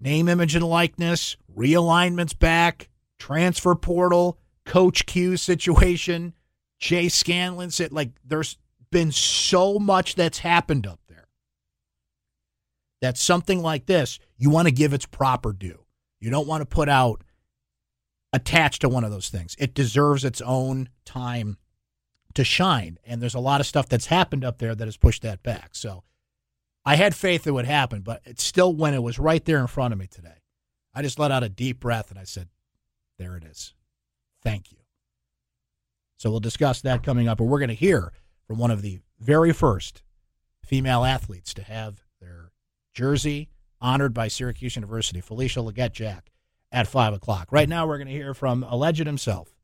name, 0.00 0.28
image, 0.28 0.56
and 0.56 0.64
likeness, 0.64 1.36
realignments 1.54 2.36
back, 2.36 2.88
transfer 3.18 3.74
portal, 3.74 4.38
coach 4.64 5.04
Q 5.04 5.36
situation, 5.36 6.32
Jay 6.78 7.10
Scanlon 7.10 7.70
like, 7.90 8.10
there's 8.24 8.56
been 8.92 9.10
so 9.10 9.80
much 9.80 10.14
that's 10.14 10.38
happened 10.38 10.86
up 10.86 11.00
there 11.08 11.26
that 13.00 13.18
something 13.18 13.60
like 13.60 13.86
this, 13.86 14.20
you 14.38 14.48
want 14.48 14.68
to 14.68 14.72
give 14.72 14.94
its 14.94 15.04
proper 15.04 15.52
due. 15.52 15.84
You 16.20 16.30
don't 16.30 16.46
want 16.46 16.62
to 16.62 16.66
put 16.66 16.88
out 16.88 17.24
attached 18.32 18.82
to 18.82 18.88
one 18.88 19.02
of 19.02 19.10
those 19.10 19.28
things. 19.28 19.56
It 19.58 19.74
deserves 19.74 20.24
its 20.24 20.40
own 20.40 20.88
time 21.04 21.58
to 22.34 22.44
shine. 22.44 22.98
And 23.04 23.20
there's 23.20 23.34
a 23.34 23.40
lot 23.40 23.60
of 23.60 23.66
stuff 23.66 23.88
that's 23.88 24.06
happened 24.06 24.44
up 24.44 24.58
there 24.58 24.76
that 24.76 24.86
has 24.86 24.96
pushed 24.96 25.22
that 25.22 25.42
back. 25.42 25.70
So 25.72 26.04
I 26.84 26.94
had 26.94 27.14
faith 27.14 27.46
it 27.46 27.50
would 27.50 27.66
happen, 27.66 28.02
but 28.02 28.22
it's 28.24 28.44
still 28.44 28.74
when 28.74 28.94
it 28.94 29.02
was 29.02 29.18
right 29.18 29.44
there 29.44 29.58
in 29.58 29.66
front 29.66 29.92
of 29.92 29.98
me 29.98 30.06
today. 30.06 30.38
I 30.94 31.02
just 31.02 31.18
let 31.18 31.32
out 31.32 31.42
a 31.42 31.48
deep 31.48 31.80
breath 31.80 32.10
and 32.10 32.18
I 32.18 32.24
said, 32.24 32.48
There 33.18 33.36
it 33.36 33.44
is. 33.44 33.74
Thank 34.42 34.70
you. 34.70 34.78
So 36.18 36.30
we'll 36.30 36.40
discuss 36.40 36.80
that 36.82 37.02
coming 37.02 37.26
up. 37.26 37.38
But 37.38 37.44
we're 37.44 37.58
going 37.58 37.68
to 37.68 37.74
hear 37.74 38.12
from 38.52 38.58
one 38.58 38.70
of 38.70 38.82
the 38.82 38.98
very 39.18 39.50
first 39.50 40.02
female 40.62 41.04
athletes 41.04 41.54
to 41.54 41.62
have 41.62 42.04
their 42.20 42.52
jersey 42.92 43.48
honored 43.80 44.12
by 44.12 44.28
Syracuse 44.28 44.76
University, 44.76 45.22
Felisha 45.22 45.64
Legette 45.64 45.92
Jack, 45.92 46.30
at 46.70 46.86
5 46.86 47.14
o'clock. 47.14 47.48
Right 47.50 47.66
now, 47.66 47.86
we're 47.86 47.96
going 47.96 48.08
to 48.08 48.12
hear 48.12 48.34
from 48.34 48.62
a 48.62 48.76
legend 48.76 49.06
himself, 49.06 49.56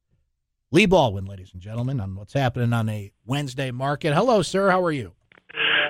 Lee 0.73 0.87
Baldwin, 0.87 1.27
ladies 1.27 1.51
and 1.53 1.61
gentlemen, 1.61 2.01
on 2.01 2.17
what's 2.17 2.33
happening 2.33 2.73
on 2.73 2.89
a 2.89 3.13
Wednesday 3.27 3.71
market. 3.71 4.15
Hello, 4.15 4.41
sir. 4.41 4.71
How 4.71 4.83
are 4.83 4.93
you? 4.93 5.13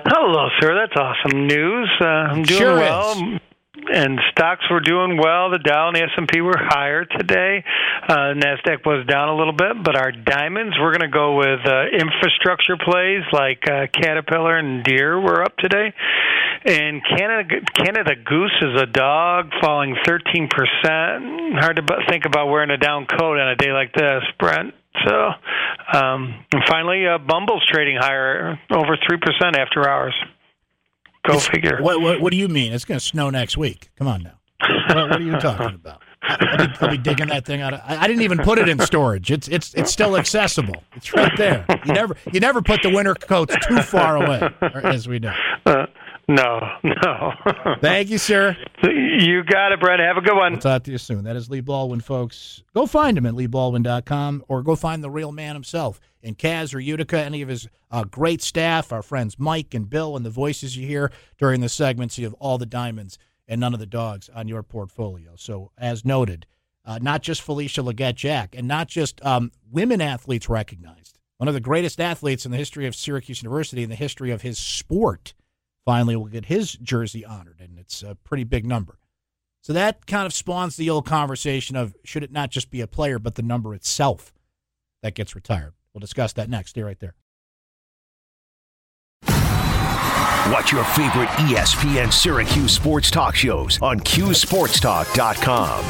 Hello, 0.05 0.49
sir. 0.59 0.75
That's 0.75 0.99
awesome 0.99 1.47
news. 1.47 1.89
Uh, 2.01 2.05
I'm 2.05 2.43
doing 2.43 2.59
sure 2.59 2.75
well. 2.75 3.11
Is. 3.13 3.38
And 3.91 4.19
stocks 4.31 4.65
were 4.69 4.81
doing 4.81 5.17
well. 5.17 5.49
The 5.49 5.59
Dow 5.59 5.87
and 5.87 5.95
the 5.95 6.03
S&P 6.03 6.41
were 6.41 6.57
higher 6.57 7.05
today. 7.05 7.63
Uh, 8.07 8.33
Nasdaq 8.35 8.85
was 8.85 9.05
down 9.07 9.29
a 9.29 9.35
little 9.35 9.53
bit, 9.53 9.83
but 9.83 9.95
our 9.95 10.11
diamonds, 10.11 10.75
we're 10.79 10.91
going 10.91 11.09
to 11.09 11.13
go 11.13 11.37
with 11.37 11.61
uh, 11.65 11.85
infrastructure 11.93 12.77
plays 12.77 13.23
like 13.31 13.63
uh, 13.69 13.87
Caterpillar 13.93 14.57
and 14.57 14.83
Deere 14.83 15.19
were 15.19 15.41
up 15.43 15.57
today. 15.57 15.93
And 16.65 17.01
Canada 17.05 17.61
Canada 17.73 18.15
Goose 18.15 18.55
is 18.61 18.81
a 18.81 18.85
dog 18.85 19.51
falling 19.61 19.95
13%. 20.05 20.49
Hard 21.59 21.77
to 21.77 21.83
think 22.09 22.25
about 22.25 22.47
wearing 22.47 22.69
a 22.69 22.77
down 22.77 23.05
coat 23.05 23.39
on 23.39 23.47
a 23.49 23.55
day 23.55 23.71
like 23.71 23.93
this, 23.93 24.23
Brent. 24.37 24.73
So, 25.07 25.29
um, 25.93 26.35
and 26.51 26.61
finally, 26.67 27.07
uh, 27.07 27.17
Bumble's 27.17 27.65
trading 27.65 27.97
higher, 27.97 28.59
over 28.71 28.97
3% 28.97 29.57
after 29.57 29.87
hours. 29.87 30.13
Go 31.27 31.33
It's- 31.33 31.47
figure. 31.47 31.79
What, 31.81 32.01
what, 32.01 32.21
what 32.21 32.31
do 32.31 32.37
you 32.37 32.47
mean? 32.47 32.73
It's 32.73 32.85
going 32.85 32.99
to 32.99 33.05
snow 33.05 33.29
next 33.29 33.57
week. 33.57 33.89
Come 33.97 34.07
on 34.07 34.23
now. 34.23 34.33
What, 34.87 35.09
what 35.09 35.21
are 35.21 35.23
you 35.23 35.37
talking 35.39 35.75
about? 35.75 36.01
I'll 36.21 36.57
be, 36.67 36.73
I'll 36.81 36.89
be 36.91 36.97
digging 36.97 37.27
that 37.27 37.45
thing 37.45 37.61
out. 37.61 37.73
Of, 37.73 37.81
I, 37.85 37.97
I 38.03 38.07
didn't 38.07 38.23
even 38.23 38.39
put 38.39 38.59
it 38.59 38.67
in 38.67 38.79
storage. 38.79 39.31
It's 39.31 39.47
it's 39.47 39.73
it's 39.73 39.91
still 39.91 40.17
accessible. 40.17 40.83
It's 40.95 41.13
right 41.13 41.31
there. 41.37 41.65
You 41.85 41.93
never 41.93 42.15
you 42.33 42.39
never 42.39 42.61
put 42.61 42.83
the 42.83 42.89
winter 42.93 43.15
coats 43.15 43.55
too 43.67 43.81
far 43.81 44.17
away, 44.17 44.41
as 44.83 45.07
we 45.07 45.19
know. 45.19 45.33
Uh, 45.65 45.85
no, 46.27 46.59
no. 46.83 47.33
Thank 47.81 48.09
you, 48.09 48.17
sir. 48.17 48.55
You 48.83 49.43
got 49.43 49.71
it, 49.71 49.79
Brent. 49.79 50.01
Have 50.01 50.17
a 50.17 50.21
good 50.21 50.35
one. 50.35 50.53
We'll 50.53 50.61
talk 50.61 50.83
to 50.83 50.91
you 50.91 50.97
soon. 50.97 51.23
That 51.23 51.35
is 51.35 51.49
Lee 51.49 51.61
Baldwin, 51.61 52.01
folks. 52.01 52.63
Go 52.75 52.85
find 52.85 53.17
him 53.17 53.25
at 53.25 53.33
leebaldwin.com 53.33 54.43
or 54.47 54.61
go 54.61 54.75
find 54.75 55.03
the 55.03 55.09
real 55.09 55.31
man 55.31 55.55
himself 55.55 55.99
in 56.21 56.35
Kaz 56.35 56.73
or 56.73 56.79
Utica, 56.79 57.23
any 57.23 57.41
of 57.41 57.49
his 57.49 57.67
uh, 57.91 58.03
great 58.03 58.41
staff, 58.41 58.91
our 58.91 59.01
friends 59.01 59.39
Mike 59.39 59.73
and 59.73 59.89
Bill, 59.89 60.15
and 60.15 60.25
the 60.25 60.29
voices 60.29 60.77
you 60.77 60.85
hear 60.87 61.11
during 61.37 61.61
the 61.61 61.69
segments. 61.69 62.17
You 62.17 62.25
have 62.25 62.33
all 62.35 62.57
the 62.57 62.65
diamonds 62.65 63.17
and 63.47 63.59
none 63.59 63.73
of 63.73 63.79
the 63.79 63.85
dogs 63.85 64.29
on 64.29 64.47
your 64.47 64.63
portfolio. 64.63 65.31
So, 65.35 65.71
as 65.77 66.05
noted, 66.05 66.45
uh, 66.85 66.99
not 67.01 67.21
just 67.21 67.45
Felisha 67.45 67.83
Legette 67.83 68.15
Jack 68.15 68.55
and 68.55 68.67
not 68.67 68.87
just 68.87 69.23
um, 69.25 69.51
women 69.71 70.01
athletes 70.01 70.49
recognized. 70.49 71.19
One 71.37 71.47
of 71.47 71.53
the 71.53 71.61
greatest 71.61 72.01
athletes 72.01 72.45
in 72.45 72.51
the 72.51 72.57
history 72.57 72.85
of 72.85 72.95
Syracuse 72.95 73.41
University, 73.41 73.83
in 73.83 73.89
the 73.89 73.95
history 73.95 74.31
of 74.31 74.41
his 74.41 74.59
sport, 74.59 75.33
finally 75.85 76.15
will 76.15 76.25
get 76.25 76.45
his 76.45 76.73
jersey 76.73 77.25
honored, 77.25 77.61
and 77.61 77.79
it's 77.79 78.03
a 78.03 78.15
pretty 78.15 78.43
big 78.43 78.65
number. 78.65 78.99
So 79.61 79.73
that 79.73 80.05
kind 80.05 80.25
of 80.25 80.33
spawns 80.33 80.75
the 80.75 80.89
old 80.89 81.05
conversation 81.05 81.75
of 81.75 81.95
should 82.03 82.23
it 82.23 82.31
not 82.31 82.49
just 82.49 82.69
be 82.69 82.81
a 82.81 82.87
player, 82.87 83.19
but 83.19 83.35
the 83.35 83.41
number 83.41 83.73
itself 83.73 84.33
that 85.01 85.15
gets 85.15 85.35
retired. 85.35 85.73
We'll 85.93 85.99
discuss 85.99 86.33
that 86.33 86.49
next. 86.49 86.71
Stay 86.71 86.81
right 86.83 86.99
there. 86.99 87.15
Watch 90.51 90.71
your 90.71 90.83
favorite 90.83 91.29
ESPN 91.29 92.11
Syracuse 92.11 92.71
sports 92.71 93.11
talk 93.11 93.35
shows 93.35 93.79
on 93.83 93.99
QSportsTalk.com. 93.99 95.83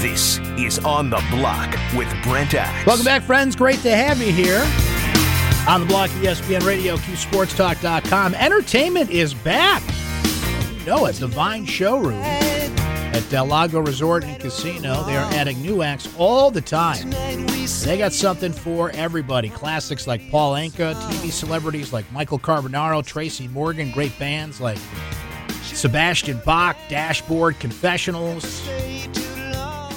This 0.00 0.38
is 0.58 0.78
On 0.80 1.10
the 1.10 1.22
Block 1.30 1.76
with 1.94 2.08
Brent 2.22 2.54
Axe. 2.54 2.86
Welcome 2.86 3.04
back, 3.04 3.22
friends. 3.22 3.54
Great 3.54 3.80
to 3.80 3.94
have 3.94 4.18
you 4.18 4.32
here 4.32 4.66
on 5.68 5.80
the 5.82 5.86
block 5.86 6.08
ESPN 6.10 6.66
Radio, 6.66 6.96
QSportsTalk.com. 6.96 8.34
Entertainment 8.34 9.10
is 9.10 9.34
back. 9.34 9.82
You 10.80 10.86
know 10.86 11.06
it. 11.06 11.16
Vine 11.16 11.66
Showroom 11.66 12.22
at 13.12 13.28
Del 13.28 13.46
Lago 13.46 13.80
Resort 13.80 14.24
and 14.24 14.40
Casino. 14.40 15.04
They 15.04 15.16
are 15.16 15.32
adding 15.34 15.60
new 15.60 15.82
acts 15.82 16.08
all 16.18 16.50
the 16.50 16.60
time. 16.60 17.10
They 17.10 17.98
got 17.98 18.12
something 18.12 18.52
for 18.52 18.90
everybody. 18.90 19.50
Classics 19.50 20.06
like 20.06 20.30
Paul 20.30 20.54
Anka, 20.54 20.94
TV 20.94 21.30
celebrities 21.30 21.92
like 21.92 22.10
Michael 22.12 22.38
Carbonaro, 22.38 23.04
Tracy 23.04 23.48
Morgan, 23.48 23.90
great 23.92 24.18
bands 24.18 24.60
like 24.60 24.78
Sebastian 25.62 26.40
Bach, 26.44 26.76
Dashboard, 26.88 27.58
Confessionals, 27.58 28.44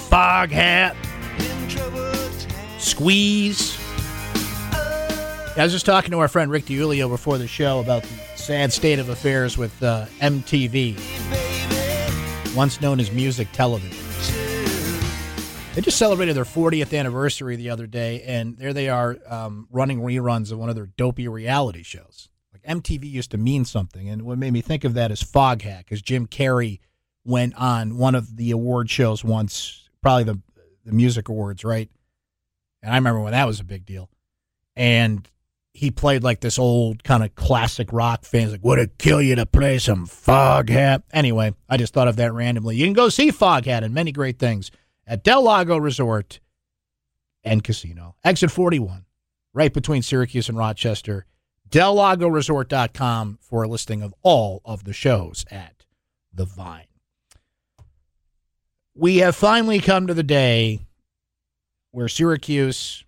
Foghat, 0.10 0.96
Squeeze. 2.80 3.80
I 5.58 5.64
was 5.64 5.72
just 5.72 5.86
talking 5.86 6.12
to 6.12 6.20
our 6.20 6.28
friend 6.28 6.52
Rick 6.52 6.66
DiUlio 6.66 7.08
before 7.08 7.38
the 7.38 7.48
show 7.48 7.80
about 7.80 8.04
the 8.04 8.38
sad 8.38 8.74
state 8.74 9.00
of 9.00 9.08
affairs 9.08 9.58
with 9.58 9.82
uh, 9.82 10.06
MTV, 10.20 11.00
once 12.56 12.80
known 12.82 13.00
as 13.00 13.12
Music 13.12 13.52
Television. 13.52 13.98
They 15.74 15.82
just 15.82 15.98
celebrated 15.98 16.36
their 16.36 16.46
40th 16.46 16.98
anniversary 16.98 17.58
the 17.58 17.70
other 17.70 17.86
day, 17.86 18.22
and 18.22 18.58
there 18.58 18.72
they 18.72 18.88
are 18.88 19.18
um, 19.28 19.68
running 19.72 20.00
reruns 20.00 20.52
of 20.52 20.58
one 20.58 20.70
of 20.70 20.76
their 20.76 20.86
dopey 20.86 21.28
reality 21.28 21.84
shows. 21.84 22.30
Like 22.54 22.64
MTV 22.64 23.10
used 23.10 23.32
to 23.32 23.38
mean 23.38 23.66
something, 23.66 24.08
and 24.08 24.22
what 24.22 24.38
made 24.38 24.54
me 24.54 24.62
think 24.62 24.86
of 24.86 24.94
that 24.94 25.12
is 25.12 25.22
Foghat, 25.22 25.80
because 25.80 26.02
Jim 26.02 26.28
Carrey 26.28 26.80
went 27.26 27.56
on 27.56 27.98
one 27.98 28.16
of 28.16 28.38
the 28.38 28.52
award 28.52 28.90
shows 28.90 29.24
once, 29.24 29.90
probably 30.02 30.24
the 30.24 30.40
the 30.86 30.92
music 30.94 31.28
awards, 31.28 31.66
right? 31.66 31.90
And 32.82 32.94
I 32.94 32.98
remember 32.98 33.20
when 33.20 33.34
that 33.34 33.48
was 33.48 33.60
a 33.60 33.64
big 33.64 33.86
deal. 33.86 34.10
And 34.76 35.28
he 35.76 35.92
played 35.92 36.24
like 36.24 36.40
this 36.40 36.58
old 36.58 37.04
kind 37.04 37.24
of 37.24 37.36
classic 37.36 37.92
rock 37.92 38.24
fans 38.24 38.52
like 38.52 38.64
would 38.64 38.80
it 38.80 38.98
kill 38.98 39.22
you 39.22 39.36
to 39.36 39.46
play 39.46 39.78
some 39.78 40.08
foghat. 40.08 41.04
Anyway 41.12 41.54
i 41.70 41.78
just 41.78 41.94
thought 41.94 42.08
of 42.08 42.16
that 42.16 42.34
randomly. 42.34 42.78
You 42.78 42.86
can 42.86 42.94
go 42.94 43.10
see 43.10 43.32
foghat 43.32 43.84
and 43.84 43.94
many 43.94 44.12
great 44.12 44.40
things 44.40 44.72
at 45.06 45.24
del 45.24 45.44
lago 45.44 45.78
resort 45.78 46.40
and 47.44 47.64
casino. 47.64 48.16
Exit 48.24 48.52
41 48.52 49.06
right 49.54 49.74
between 49.74 50.02
syracuse 50.02 50.50
and 50.50 50.58
rochester. 50.58 51.26
Delagoresort.com 51.70 53.40
for 53.42 53.64
a 53.64 53.68
listing 53.68 54.02
of 54.02 54.14
all 54.22 54.62
of 54.64 54.84
the 54.84 54.94
shows 54.94 55.46
at 55.52 55.86
the 56.34 56.46
vine. 56.46 56.86
We 58.94 59.18
have 59.18 59.36
finally 59.36 59.80
come 59.80 60.08
to 60.08 60.14
the 60.14 60.24
day 60.24 60.80
where 61.92 62.08
syracuse 62.08 63.04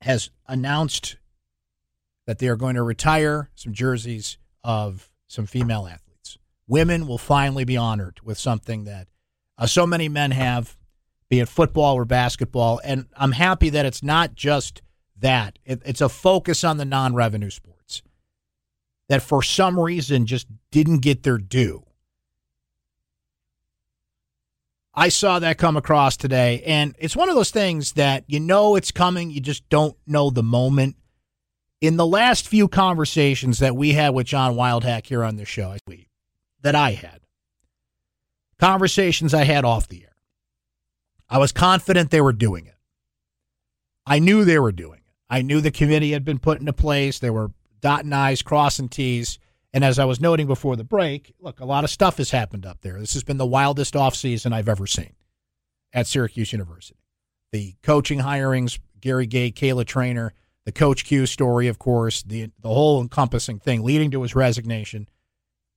has 0.00 0.30
announced 0.46 1.16
that 2.28 2.40
they 2.40 2.46
are 2.46 2.56
going 2.56 2.74
to 2.74 2.82
retire 2.82 3.48
some 3.54 3.72
jerseys 3.72 4.36
of 4.62 5.10
some 5.28 5.46
female 5.46 5.86
athletes. 5.86 6.36
Women 6.66 7.06
will 7.06 7.16
finally 7.16 7.64
be 7.64 7.78
honored 7.78 8.20
with 8.22 8.36
something 8.36 8.84
that 8.84 9.08
uh, 9.56 9.64
so 9.64 9.86
many 9.86 10.10
men 10.10 10.32
have 10.32 10.76
be 11.30 11.40
it 11.40 11.48
football 11.48 11.94
or 11.94 12.04
basketball. 12.04 12.82
And 12.84 13.06
I'm 13.16 13.32
happy 13.32 13.70
that 13.70 13.86
it's 13.86 14.02
not 14.02 14.34
just 14.34 14.82
that, 15.18 15.58
it, 15.64 15.80
it's 15.86 16.02
a 16.02 16.08
focus 16.10 16.64
on 16.64 16.76
the 16.76 16.84
non 16.84 17.14
revenue 17.14 17.48
sports 17.48 18.02
that 19.08 19.22
for 19.22 19.42
some 19.42 19.80
reason 19.80 20.26
just 20.26 20.48
didn't 20.70 20.98
get 20.98 21.22
their 21.22 21.38
due. 21.38 21.82
I 24.92 25.08
saw 25.08 25.38
that 25.38 25.56
come 25.56 25.78
across 25.78 26.18
today, 26.18 26.62
and 26.66 26.94
it's 26.98 27.16
one 27.16 27.30
of 27.30 27.36
those 27.36 27.52
things 27.52 27.92
that 27.92 28.24
you 28.26 28.38
know 28.38 28.76
it's 28.76 28.92
coming, 28.92 29.30
you 29.30 29.40
just 29.40 29.66
don't 29.70 29.96
know 30.06 30.28
the 30.28 30.42
moment. 30.42 30.96
In 31.80 31.96
the 31.96 32.06
last 32.06 32.48
few 32.48 32.66
conversations 32.66 33.60
that 33.60 33.76
we 33.76 33.92
had 33.92 34.14
with 34.14 34.26
John 34.26 34.54
Wildhack 34.54 35.06
here 35.06 35.22
on 35.22 35.36
the 35.36 35.44
show, 35.44 35.76
that 36.62 36.74
I 36.74 36.92
had, 36.92 37.20
conversations 38.58 39.32
I 39.32 39.44
had 39.44 39.64
off 39.64 39.86
the 39.88 40.02
air, 40.02 40.16
I 41.28 41.38
was 41.38 41.52
confident 41.52 42.10
they 42.10 42.20
were 42.20 42.32
doing 42.32 42.66
it. 42.66 42.74
I 44.06 44.18
knew 44.18 44.44
they 44.44 44.58
were 44.58 44.72
doing 44.72 45.00
it. 45.00 45.12
I 45.30 45.42
knew 45.42 45.60
the 45.60 45.70
committee 45.70 46.12
had 46.12 46.24
been 46.24 46.38
put 46.38 46.58
into 46.58 46.72
place. 46.72 47.18
There 47.18 47.32
were 47.32 47.52
dotting 47.80 48.12
I's, 48.12 48.42
crossing 48.42 48.88
T's. 48.88 49.38
And 49.74 49.84
as 49.84 49.98
I 49.98 50.06
was 50.06 50.20
noting 50.20 50.46
before 50.46 50.76
the 50.76 50.84
break, 50.84 51.34
look, 51.38 51.60
a 51.60 51.66
lot 51.66 51.84
of 51.84 51.90
stuff 51.90 52.16
has 52.16 52.30
happened 52.30 52.64
up 52.64 52.80
there. 52.80 52.98
This 52.98 53.12
has 53.12 53.22
been 53.22 53.36
the 53.36 53.46
wildest 53.46 53.94
offseason 53.94 54.52
I've 54.52 54.68
ever 54.68 54.86
seen 54.86 55.12
at 55.92 56.06
Syracuse 56.06 56.52
University. 56.52 56.98
The 57.52 57.74
coaching 57.82 58.20
hirings, 58.20 58.78
Gary 59.00 59.26
Gait, 59.26 59.54
Kayla 59.54 59.84
Treanor, 59.84 60.30
the 60.68 60.72
Coach 60.72 61.06
Q 61.06 61.24
story, 61.24 61.66
of 61.68 61.78
course, 61.78 62.22
the 62.22 62.50
the 62.60 62.68
whole 62.68 63.00
encompassing 63.00 63.58
thing 63.58 63.82
leading 63.82 64.10
to 64.10 64.20
his 64.20 64.34
resignation, 64.34 65.08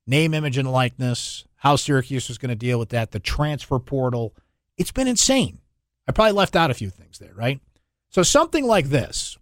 name, 0.06 0.34
image, 0.34 0.58
and 0.58 0.70
likeness, 0.70 1.46
how 1.56 1.78
Syracuse 1.78 2.28
was 2.28 2.38
going 2.38 2.50
to 2.50 2.56
deal 2.56 2.78
with 2.78 2.90
that, 2.90 3.12
the 3.12 3.20
transfer 3.22 3.80
portal. 3.80 4.36
It's 4.78 4.92
been 4.92 5.08
insane. 5.08 5.60
I 6.10 6.12
probably 6.12 6.34
left 6.34 6.58
out 6.58 6.72
a 6.72 6.74
few 6.74 6.90
things 6.90 7.20
there, 7.20 7.32
right? 7.34 7.62
So 8.10 8.22
something 8.22 8.68
like 8.68 8.88
this, 8.88 9.38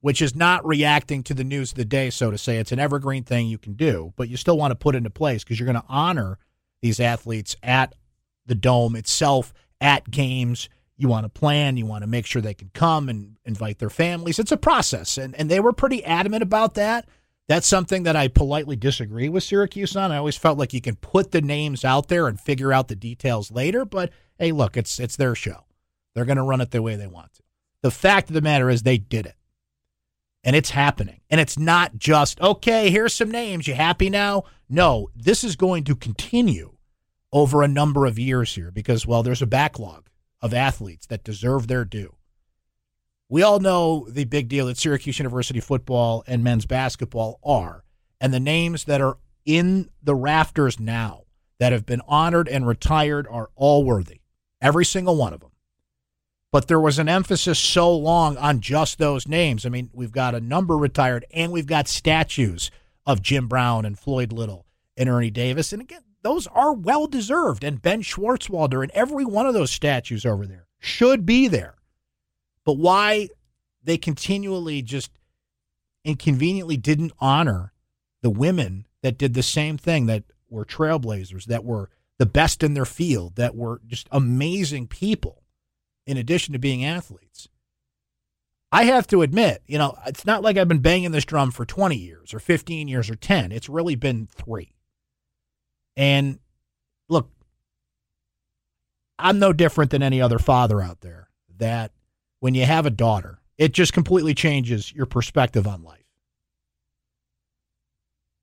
which 0.00 0.22
is 0.22 0.34
not 0.34 0.64
reacting 0.64 1.24
to 1.24 1.34
the 1.34 1.44
news 1.44 1.72
of 1.72 1.76
the 1.76 1.84
day, 1.84 2.08
so 2.08 2.30
to 2.30 2.38
say. 2.38 2.56
It's 2.56 2.72
an 2.72 2.78
evergreen 2.78 3.24
thing 3.24 3.48
you 3.48 3.58
can 3.58 3.74
do, 3.74 4.14
but 4.16 4.30
you 4.30 4.38
still 4.38 4.56
want 4.56 4.70
to 4.70 4.76
put 4.76 4.96
into 4.96 5.10
place 5.10 5.44
because 5.44 5.60
you're 5.60 5.70
going 5.70 5.76
to 5.76 5.84
honor 5.90 6.38
these 6.80 7.00
athletes 7.00 7.54
at 7.62 7.94
the 8.46 8.54
dome 8.54 8.96
itself, 8.96 9.52
at 9.78 10.10
games. 10.10 10.70
You 11.00 11.08
want 11.08 11.24
to 11.24 11.30
plan, 11.30 11.78
you 11.78 11.86
want 11.86 12.02
to 12.02 12.06
make 12.06 12.26
sure 12.26 12.42
they 12.42 12.52
can 12.52 12.70
come 12.74 13.08
and 13.08 13.36
invite 13.46 13.78
their 13.78 13.88
families. 13.88 14.38
It's 14.38 14.52
a 14.52 14.58
process, 14.58 15.16
and, 15.16 15.34
and 15.34 15.50
they 15.50 15.58
were 15.58 15.72
pretty 15.72 16.04
adamant 16.04 16.42
about 16.42 16.74
that. 16.74 17.08
That's 17.48 17.66
something 17.66 18.02
that 18.02 18.16
I 18.16 18.28
politely 18.28 18.76
disagree 18.76 19.30
with 19.30 19.42
Syracuse 19.42 19.96
on. 19.96 20.12
I 20.12 20.18
always 20.18 20.36
felt 20.36 20.58
like 20.58 20.74
you 20.74 20.82
can 20.82 20.96
put 20.96 21.30
the 21.30 21.40
names 21.40 21.86
out 21.86 22.08
there 22.08 22.28
and 22.28 22.38
figure 22.38 22.70
out 22.70 22.88
the 22.88 22.94
details 22.94 23.50
later, 23.50 23.86
but 23.86 24.12
hey, 24.38 24.52
look, 24.52 24.76
it's 24.76 25.00
it's 25.00 25.16
their 25.16 25.34
show. 25.34 25.64
They're 26.14 26.26
going 26.26 26.36
to 26.36 26.42
run 26.42 26.60
it 26.60 26.70
the 26.70 26.82
way 26.82 26.96
they 26.96 27.06
want 27.06 27.32
to. 27.34 27.42
The 27.82 27.90
fact 27.90 28.28
of 28.28 28.34
the 28.34 28.42
matter 28.42 28.68
is 28.68 28.82
they 28.82 28.98
did 28.98 29.24
it 29.24 29.36
and 30.44 30.54
it's 30.54 30.70
happening. 30.70 31.20
And 31.30 31.40
it's 31.40 31.58
not 31.58 31.96
just, 31.96 32.40
okay, 32.40 32.90
here's 32.90 33.14
some 33.14 33.30
names. 33.30 33.66
You 33.66 33.74
happy 33.74 34.10
now? 34.10 34.44
No, 34.68 35.08
this 35.14 35.44
is 35.44 35.56
going 35.56 35.84
to 35.84 35.96
continue 35.96 36.72
over 37.32 37.62
a 37.62 37.68
number 37.68 38.06
of 38.06 38.18
years 38.18 38.54
here 38.54 38.70
because, 38.70 39.06
well, 39.06 39.22
there's 39.22 39.42
a 39.42 39.46
backlog 39.46 40.09
of 40.42 40.54
athletes 40.54 41.06
that 41.06 41.24
deserve 41.24 41.66
their 41.66 41.84
due. 41.84 42.14
We 43.28 43.42
all 43.42 43.60
know 43.60 44.06
the 44.08 44.24
big 44.24 44.48
deal 44.48 44.66
that 44.66 44.78
Syracuse 44.78 45.18
University 45.18 45.60
football 45.60 46.24
and 46.26 46.42
men's 46.42 46.66
basketball 46.66 47.38
are, 47.44 47.84
and 48.20 48.34
the 48.34 48.40
names 48.40 48.84
that 48.84 49.00
are 49.00 49.18
in 49.44 49.88
the 50.02 50.14
rafters 50.14 50.80
now 50.80 51.22
that 51.58 51.72
have 51.72 51.86
been 51.86 52.02
honored 52.08 52.48
and 52.48 52.66
retired 52.66 53.26
are 53.30 53.50
all 53.54 53.84
worthy. 53.84 54.20
Every 54.60 54.84
single 54.84 55.16
one 55.16 55.32
of 55.32 55.40
them 55.40 55.50
but 56.52 56.66
there 56.66 56.80
was 56.80 56.98
an 56.98 57.08
emphasis 57.08 57.58
so 57.58 57.94
long 57.94 58.36
on 58.36 58.60
just 58.60 58.98
those 58.98 59.28
names. 59.28 59.64
I 59.64 59.68
mean, 59.68 59.90
we've 59.92 60.12
got 60.12 60.34
a 60.34 60.40
number 60.40 60.76
retired, 60.76 61.24
and 61.32 61.52
we've 61.52 61.66
got 61.66 61.86
statues 61.86 62.70
of 63.06 63.22
Jim 63.22 63.46
Brown 63.46 63.84
and 63.84 63.98
Floyd 63.98 64.32
Little 64.32 64.66
and 64.96 65.08
Ernie 65.08 65.30
Davis. 65.30 65.72
And 65.72 65.80
again, 65.80 66.02
those 66.22 66.46
are 66.48 66.72
well 66.72 67.06
deserved. 67.06 67.64
And 67.64 67.82
Ben 67.82 68.02
Schwartzwalder 68.02 68.82
and 68.82 68.90
every 68.92 69.24
one 69.24 69.46
of 69.46 69.54
those 69.54 69.70
statues 69.70 70.26
over 70.26 70.46
there 70.46 70.66
should 70.78 71.24
be 71.24 71.48
there. 71.48 71.76
But 72.64 72.78
why 72.78 73.28
they 73.82 73.96
continually 73.96 74.82
just 74.82 75.10
inconveniently 76.04 76.76
didn't 76.76 77.12
honor 77.18 77.72
the 78.22 78.30
women 78.30 78.86
that 79.02 79.18
did 79.18 79.34
the 79.34 79.42
same 79.42 79.78
thing, 79.78 80.06
that 80.06 80.24
were 80.48 80.64
trailblazers, 80.64 81.44
that 81.46 81.64
were 81.64 81.90
the 82.18 82.26
best 82.26 82.62
in 82.62 82.74
their 82.74 82.84
field, 82.84 83.36
that 83.36 83.54
were 83.54 83.80
just 83.86 84.08
amazing 84.10 84.86
people 84.86 85.42
in 86.06 86.16
addition 86.16 86.52
to 86.52 86.58
being 86.58 86.84
athletes. 86.84 87.48
I 88.72 88.84
have 88.84 89.06
to 89.08 89.22
admit, 89.22 89.62
you 89.66 89.78
know, 89.78 89.96
it's 90.06 90.26
not 90.26 90.42
like 90.42 90.56
I've 90.56 90.68
been 90.68 90.78
banging 90.80 91.10
this 91.10 91.24
drum 91.24 91.50
for 91.50 91.64
20 91.64 91.96
years 91.96 92.32
or 92.32 92.38
15 92.38 92.88
years 92.88 93.10
or 93.10 93.16
10. 93.16 93.52
It's 93.52 93.68
really 93.68 93.96
been 93.96 94.26
three. 94.26 94.74
And 95.96 96.38
look, 97.08 97.30
I'm 99.18 99.38
no 99.38 99.52
different 99.52 99.90
than 99.90 100.02
any 100.02 100.20
other 100.20 100.38
father 100.38 100.80
out 100.80 101.00
there 101.00 101.28
that 101.58 101.92
when 102.40 102.54
you 102.54 102.64
have 102.64 102.86
a 102.86 102.90
daughter, 102.90 103.40
it 103.58 103.72
just 103.72 103.92
completely 103.92 104.34
changes 104.34 104.92
your 104.92 105.06
perspective 105.06 105.66
on 105.66 105.82
life. 105.82 105.98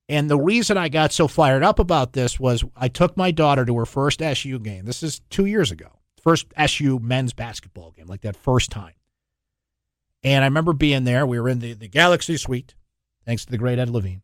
And 0.10 0.30
the 0.30 0.40
reason 0.40 0.78
I 0.78 0.88
got 0.88 1.12
so 1.12 1.28
fired 1.28 1.64
up 1.64 1.80
about 1.80 2.14
this 2.14 2.40
was 2.40 2.64
I 2.76 2.88
took 2.88 3.18
my 3.18 3.32
daughter 3.32 3.66
to 3.66 3.78
her 3.78 3.86
first 3.86 4.22
SU 4.22 4.60
game. 4.60 4.86
This 4.86 5.04
is 5.04 5.22
two 5.30 5.46
years 5.46 5.72
ago 5.72 5.98
first 6.28 6.48
SU 6.58 7.00
men's 7.00 7.32
basketball 7.32 7.92
game, 7.92 8.08
like 8.08 8.20
that 8.22 8.36
first 8.36 8.70
time. 8.70 8.94
And 10.24 10.44
I 10.44 10.48
remember 10.48 10.74
being 10.74 11.06
there. 11.06 11.26
We 11.26 11.40
were 11.40 11.48
in 11.48 11.60
the, 11.60 11.72
the 11.72 11.88
Galaxy 11.88 12.36
Suite, 12.36 12.76
thanks 13.26 13.46
to 13.46 13.52
the 13.52 13.58
great 13.58 13.80
Ed 13.80 13.90
Levine. 13.90 14.24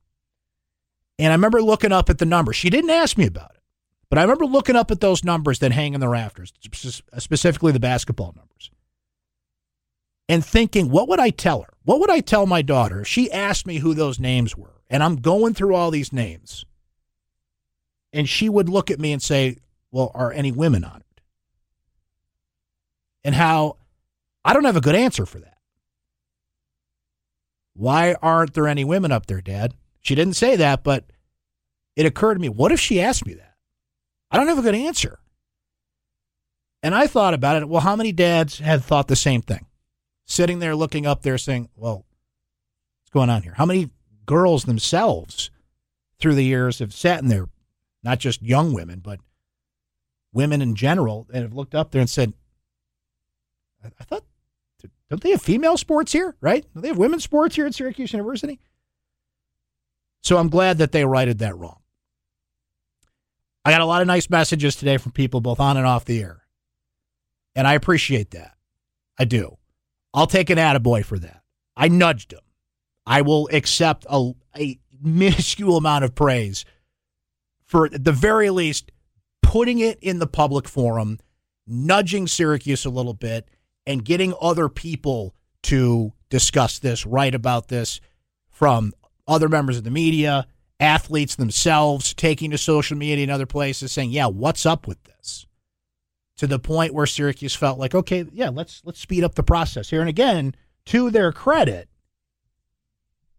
And 1.19 1.31
I 1.31 1.35
remember 1.35 1.61
looking 1.61 1.91
up 1.91 2.09
at 2.09 2.17
the 2.17 2.25
numbers. 2.25 2.55
She 2.55 2.69
didn't 2.69 2.89
ask 2.89 3.17
me 3.17 3.27
about 3.27 3.51
it, 3.51 3.61
but 4.09 4.19
I 4.19 4.23
remember 4.23 4.45
looking 4.45 4.75
up 4.75 4.91
at 4.91 4.99
those 4.99 5.23
numbers 5.23 5.59
that 5.59 5.71
hang 5.71 5.93
in 5.93 5.99
the 5.99 6.07
rafters, 6.07 6.53
specifically 7.17 7.71
the 7.71 7.79
basketball 7.79 8.33
numbers, 8.35 8.71
and 10.27 10.43
thinking, 10.43 10.89
what 10.89 11.07
would 11.07 11.19
I 11.19 11.29
tell 11.29 11.61
her? 11.61 11.73
What 11.83 11.99
would 11.99 12.09
I 12.09 12.19
tell 12.19 12.45
my 12.45 12.61
daughter 12.61 13.01
if 13.01 13.07
she 13.07 13.31
asked 13.31 13.67
me 13.67 13.77
who 13.77 13.93
those 13.93 14.19
names 14.19 14.57
were? 14.57 14.81
And 14.89 15.03
I'm 15.03 15.17
going 15.17 15.53
through 15.53 15.75
all 15.75 15.91
these 15.91 16.13
names. 16.13 16.65
And 18.11 18.29
she 18.29 18.47
would 18.49 18.69
look 18.69 18.91
at 18.91 18.99
me 18.99 19.11
and 19.11 19.21
say, 19.21 19.57
Well, 19.91 20.11
are 20.13 20.31
any 20.31 20.51
women 20.51 20.83
on 20.83 20.97
it? 20.97 21.13
and 23.23 23.35
how 23.35 23.77
I 24.43 24.53
don't 24.53 24.65
have 24.65 24.75
a 24.75 24.81
good 24.81 24.95
answer 24.95 25.25
for 25.25 25.39
that. 25.39 25.57
Why 27.73 28.15
aren't 28.21 28.53
there 28.53 28.67
any 28.67 28.83
women 28.83 29.11
up 29.11 29.25
there, 29.25 29.41
Dad? 29.41 29.73
She 30.03 30.15
didn't 30.15 30.35
say 30.35 30.55
that, 30.57 30.83
but 30.83 31.05
it 31.95 32.05
occurred 32.05 32.35
to 32.35 32.39
me 32.39 32.49
what 32.49 32.71
if 32.71 32.79
she 32.79 33.01
asked 33.01 33.25
me 33.25 33.33
that? 33.33 33.55
I 34.29 34.37
don't 34.37 34.47
have 34.47 34.59
a 34.59 34.63
good 34.63 34.75
answer. 34.75 35.19
And 36.83 36.93
I 36.93 37.07
thought 37.07 37.33
about 37.33 37.61
it. 37.61 37.69
Well, 37.69 37.81
how 37.81 37.95
many 37.95 38.11
dads 38.11 38.59
had 38.59 38.83
thought 38.83 39.07
the 39.07 39.15
same 39.15 39.41
thing? 39.41 39.65
Sitting 40.25 40.59
there 40.59 40.75
looking 40.75 41.05
up 41.05 41.21
there 41.21 41.37
saying, 41.37 41.69
well, 41.75 42.05
what's 43.01 43.11
going 43.11 43.29
on 43.29 43.43
here? 43.43 43.53
How 43.55 43.65
many 43.65 43.89
girls 44.25 44.65
themselves 44.65 45.49
through 46.19 46.35
the 46.35 46.43
years 46.43 46.79
have 46.79 46.93
sat 46.93 47.21
in 47.21 47.29
there, 47.29 47.47
not 48.03 48.19
just 48.19 48.41
young 48.41 48.73
women, 48.73 48.99
but 48.99 49.19
women 50.33 50.61
in 50.61 50.75
general, 50.75 51.27
and 51.33 51.43
have 51.43 51.53
looked 51.53 51.75
up 51.75 51.91
there 51.91 52.01
and 52.01 52.09
said, 52.09 52.33
I 53.99 54.03
thought, 54.03 54.23
don't 55.09 55.21
they 55.21 55.31
have 55.31 55.41
female 55.41 55.77
sports 55.77 56.11
here, 56.11 56.35
right? 56.41 56.65
Do 56.73 56.81
they 56.81 56.87
have 56.89 56.97
women's 56.97 57.23
sports 57.23 57.55
here 57.55 57.65
at 57.65 57.75
Syracuse 57.75 58.13
University? 58.13 58.59
So 60.23 60.37
I'm 60.37 60.49
glad 60.49 60.77
that 60.77 60.91
they 60.91 61.05
righted 61.05 61.39
that 61.39 61.57
wrong. 61.57 61.79
I 63.65 63.71
got 63.71 63.81
a 63.81 63.85
lot 63.85 64.01
of 64.01 64.07
nice 64.07 64.29
messages 64.29 64.75
today 64.75 64.97
from 64.97 65.11
people 65.11 65.41
both 65.41 65.59
on 65.59 65.77
and 65.77 65.85
off 65.85 66.05
the 66.05 66.21
air. 66.21 66.43
And 67.55 67.67
I 67.67 67.73
appreciate 67.73 68.31
that. 68.31 68.55
I 69.17 69.25
do. 69.25 69.57
I'll 70.13 70.27
take 70.27 70.49
an 70.49 70.57
attaboy 70.57 71.05
for 71.05 71.19
that. 71.19 71.43
I 71.75 71.87
nudged 71.87 72.33
him. 72.33 72.39
I 73.05 73.21
will 73.21 73.49
accept 73.51 74.05
a, 74.09 74.31
a 74.57 74.79
minuscule 75.01 75.77
amount 75.77 76.05
of 76.05 76.15
praise 76.15 76.65
for, 77.65 77.87
at 77.87 78.03
the 78.03 78.11
very 78.11 78.49
least, 78.49 78.91
putting 79.41 79.79
it 79.79 79.99
in 80.01 80.19
the 80.19 80.27
public 80.27 80.67
forum, 80.67 81.19
nudging 81.67 82.27
Syracuse 82.27 82.85
a 82.85 82.89
little 82.89 83.13
bit, 83.13 83.49
and 83.85 84.05
getting 84.05 84.33
other 84.41 84.69
people 84.69 85.35
to 85.63 86.13
discuss 86.29 86.79
this, 86.79 87.05
write 87.05 87.35
about 87.35 87.67
this 87.67 87.99
from 88.49 88.93
other 89.27 89.49
members 89.49 89.77
of 89.77 89.83
the 89.83 89.91
media, 89.91 90.47
athletes 90.79 91.35
themselves, 91.35 92.13
taking 92.13 92.51
to 92.51 92.57
social 92.57 92.97
media 92.97 93.23
and 93.23 93.31
other 93.31 93.45
places 93.45 93.91
saying, 93.91 94.11
"Yeah, 94.11 94.27
what's 94.27 94.65
up 94.65 94.87
with 94.87 95.01
this?" 95.03 95.45
To 96.37 96.47
the 96.47 96.59
point 96.59 96.93
where 96.93 97.05
Syracuse 97.05 97.55
felt 97.55 97.79
like, 97.79 97.95
"Okay, 97.95 98.25
yeah, 98.31 98.49
let's 98.49 98.81
let's 98.83 98.99
speed 98.99 99.23
up 99.23 99.35
the 99.35 99.43
process 99.43 99.89
here." 99.89 100.01
And 100.01 100.09
again, 100.09 100.55
to 100.85 101.09
their 101.09 101.31
credit, 101.31 101.89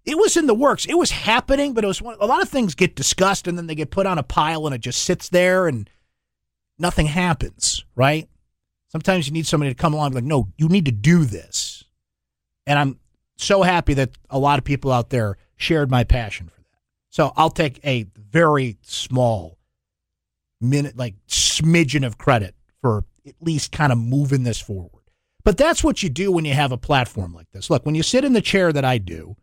it 0.04 0.18
was 0.18 0.36
in 0.36 0.46
the 0.46 0.54
works. 0.54 0.84
It 0.84 0.98
was 0.98 1.10
happening, 1.10 1.72
but 1.72 1.84
it 1.84 1.86
was 1.86 2.02
one, 2.02 2.16
a 2.20 2.26
lot 2.26 2.42
of 2.42 2.48
things 2.48 2.74
get 2.74 2.96
discussed 2.96 3.46
and 3.46 3.56
then 3.56 3.66
they 3.66 3.74
get 3.74 3.90
put 3.90 4.06
on 4.06 4.18
a 4.18 4.22
pile 4.22 4.66
and 4.66 4.74
it 4.74 4.80
just 4.80 5.02
sits 5.02 5.28
there 5.28 5.66
and 5.66 5.88
nothing 6.78 7.06
happens, 7.06 7.84
right? 7.94 8.28
Sometimes 8.88 9.26
you 9.26 9.32
need 9.32 9.46
somebody 9.46 9.70
to 9.72 9.80
come 9.80 9.94
along 9.94 10.12
like, 10.12 10.24
no, 10.24 10.48
you 10.56 10.68
need 10.68 10.84
to 10.84 10.92
do 10.92 11.24
this. 11.24 11.84
And 12.66 12.78
I'm 12.78 13.00
so 13.36 13.62
happy 13.62 13.94
that 13.94 14.10
a 14.30 14.38
lot 14.38 14.58
of 14.58 14.64
people 14.64 14.92
out 14.92 15.10
there 15.10 15.36
shared 15.56 15.90
my 15.90 16.04
passion 16.04 16.48
for 16.48 16.60
that. 16.60 16.80
So 17.10 17.32
I'll 17.36 17.50
take 17.50 17.80
a 17.84 18.06
very 18.16 18.78
small 18.82 19.58
minute, 20.60 20.96
like 20.96 21.14
smidgen 21.28 22.06
of 22.06 22.18
credit 22.18 22.54
for 22.80 23.04
at 23.26 23.34
least 23.40 23.72
kind 23.72 23.92
of 23.92 23.98
moving 23.98 24.42
this 24.42 24.60
forward. 24.60 25.02
But 25.44 25.56
that's 25.58 25.84
what 25.84 26.02
you 26.02 26.08
do 26.08 26.32
when 26.32 26.44
you 26.44 26.54
have 26.54 26.72
a 26.72 26.78
platform 26.78 27.34
like 27.34 27.50
this. 27.52 27.70
Look, 27.70 27.84
when 27.84 27.94
you 27.94 28.02
sit 28.02 28.24
in 28.24 28.32
the 28.32 28.40
chair 28.40 28.72
that 28.72 28.84
I 28.84 28.98
do, 28.98 29.36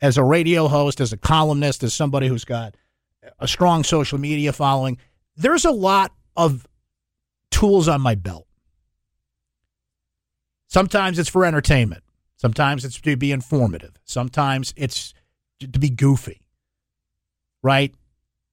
as 0.00 0.18
a 0.18 0.24
radio 0.24 0.68
host, 0.68 1.00
as 1.00 1.12
a 1.12 1.16
columnist, 1.16 1.82
as 1.82 1.94
somebody 1.94 2.28
who's 2.28 2.44
got 2.44 2.74
a 3.38 3.48
strong 3.48 3.84
social 3.84 4.18
media 4.18 4.52
following, 4.52 4.98
there's 5.36 5.64
a 5.64 5.70
lot 5.70 6.12
of 6.36 6.66
tools 7.50 7.88
on 7.88 8.00
my 8.00 8.14
belt. 8.14 8.46
Sometimes 10.68 11.18
it's 11.18 11.28
for 11.28 11.44
entertainment. 11.44 12.02
Sometimes 12.36 12.84
it's 12.84 13.00
to 13.00 13.16
be 13.16 13.32
informative. 13.32 13.92
Sometimes 14.04 14.74
it's 14.76 15.14
to 15.60 15.78
be 15.78 15.90
goofy. 15.90 16.40
Right? 17.62 17.94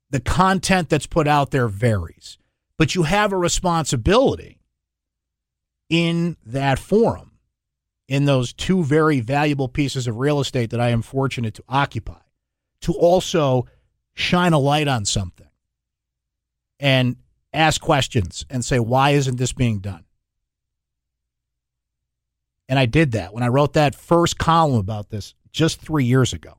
The 0.09 0.19
content 0.19 0.89
that's 0.89 1.07
put 1.07 1.27
out 1.27 1.51
there 1.51 1.67
varies, 1.67 2.37
but 2.77 2.95
you 2.95 3.03
have 3.03 3.31
a 3.31 3.37
responsibility 3.37 4.59
in 5.89 6.37
that 6.45 6.79
forum, 6.79 7.31
in 8.07 8.25
those 8.25 8.53
two 8.53 8.83
very 8.83 9.19
valuable 9.19 9.67
pieces 9.67 10.07
of 10.07 10.17
real 10.17 10.39
estate 10.39 10.69
that 10.71 10.79
I 10.79 10.89
am 10.89 11.01
fortunate 11.01 11.53
to 11.55 11.63
occupy, 11.69 12.21
to 12.81 12.93
also 12.93 13.65
shine 14.13 14.53
a 14.53 14.59
light 14.59 14.87
on 14.87 15.05
something 15.05 15.49
and 16.79 17.15
ask 17.53 17.81
questions 17.81 18.45
and 18.49 18.65
say, 18.65 18.79
why 18.79 19.11
isn't 19.11 19.37
this 19.37 19.53
being 19.53 19.79
done? 19.79 20.03
And 22.67 22.79
I 22.79 22.85
did 22.85 23.11
that 23.11 23.33
when 23.33 23.43
I 23.43 23.47
wrote 23.47 23.73
that 23.73 23.93
first 23.93 24.37
column 24.37 24.79
about 24.79 25.09
this 25.09 25.35
just 25.51 25.81
three 25.81 26.05
years 26.05 26.33
ago, 26.33 26.57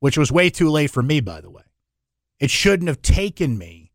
which 0.00 0.18
was 0.18 0.32
way 0.32 0.50
too 0.50 0.68
late 0.68 0.90
for 0.90 1.02
me, 1.02 1.20
by 1.20 1.40
the 1.40 1.50
way. 1.50 1.62
It 2.38 2.50
shouldn't 2.50 2.88
have 2.88 3.02
taken 3.02 3.56
me 3.56 3.92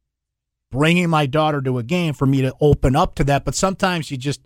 bringing 0.72 1.10
my 1.10 1.26
daughter 1.26 1.62
to 1.62 1.78
a 1.78 1.84
game 1.84 2.14
for 2.14 2.26
me 2.26 2.42
to 2.42 2.54
open 2.60 2.96
up 2.96 3.16
to 3.16 3.24
that. 3.26 3.46
But 3.46 3.56
sometimes 3.56 4.12
you 4.12 4.18
just 4.18 4.42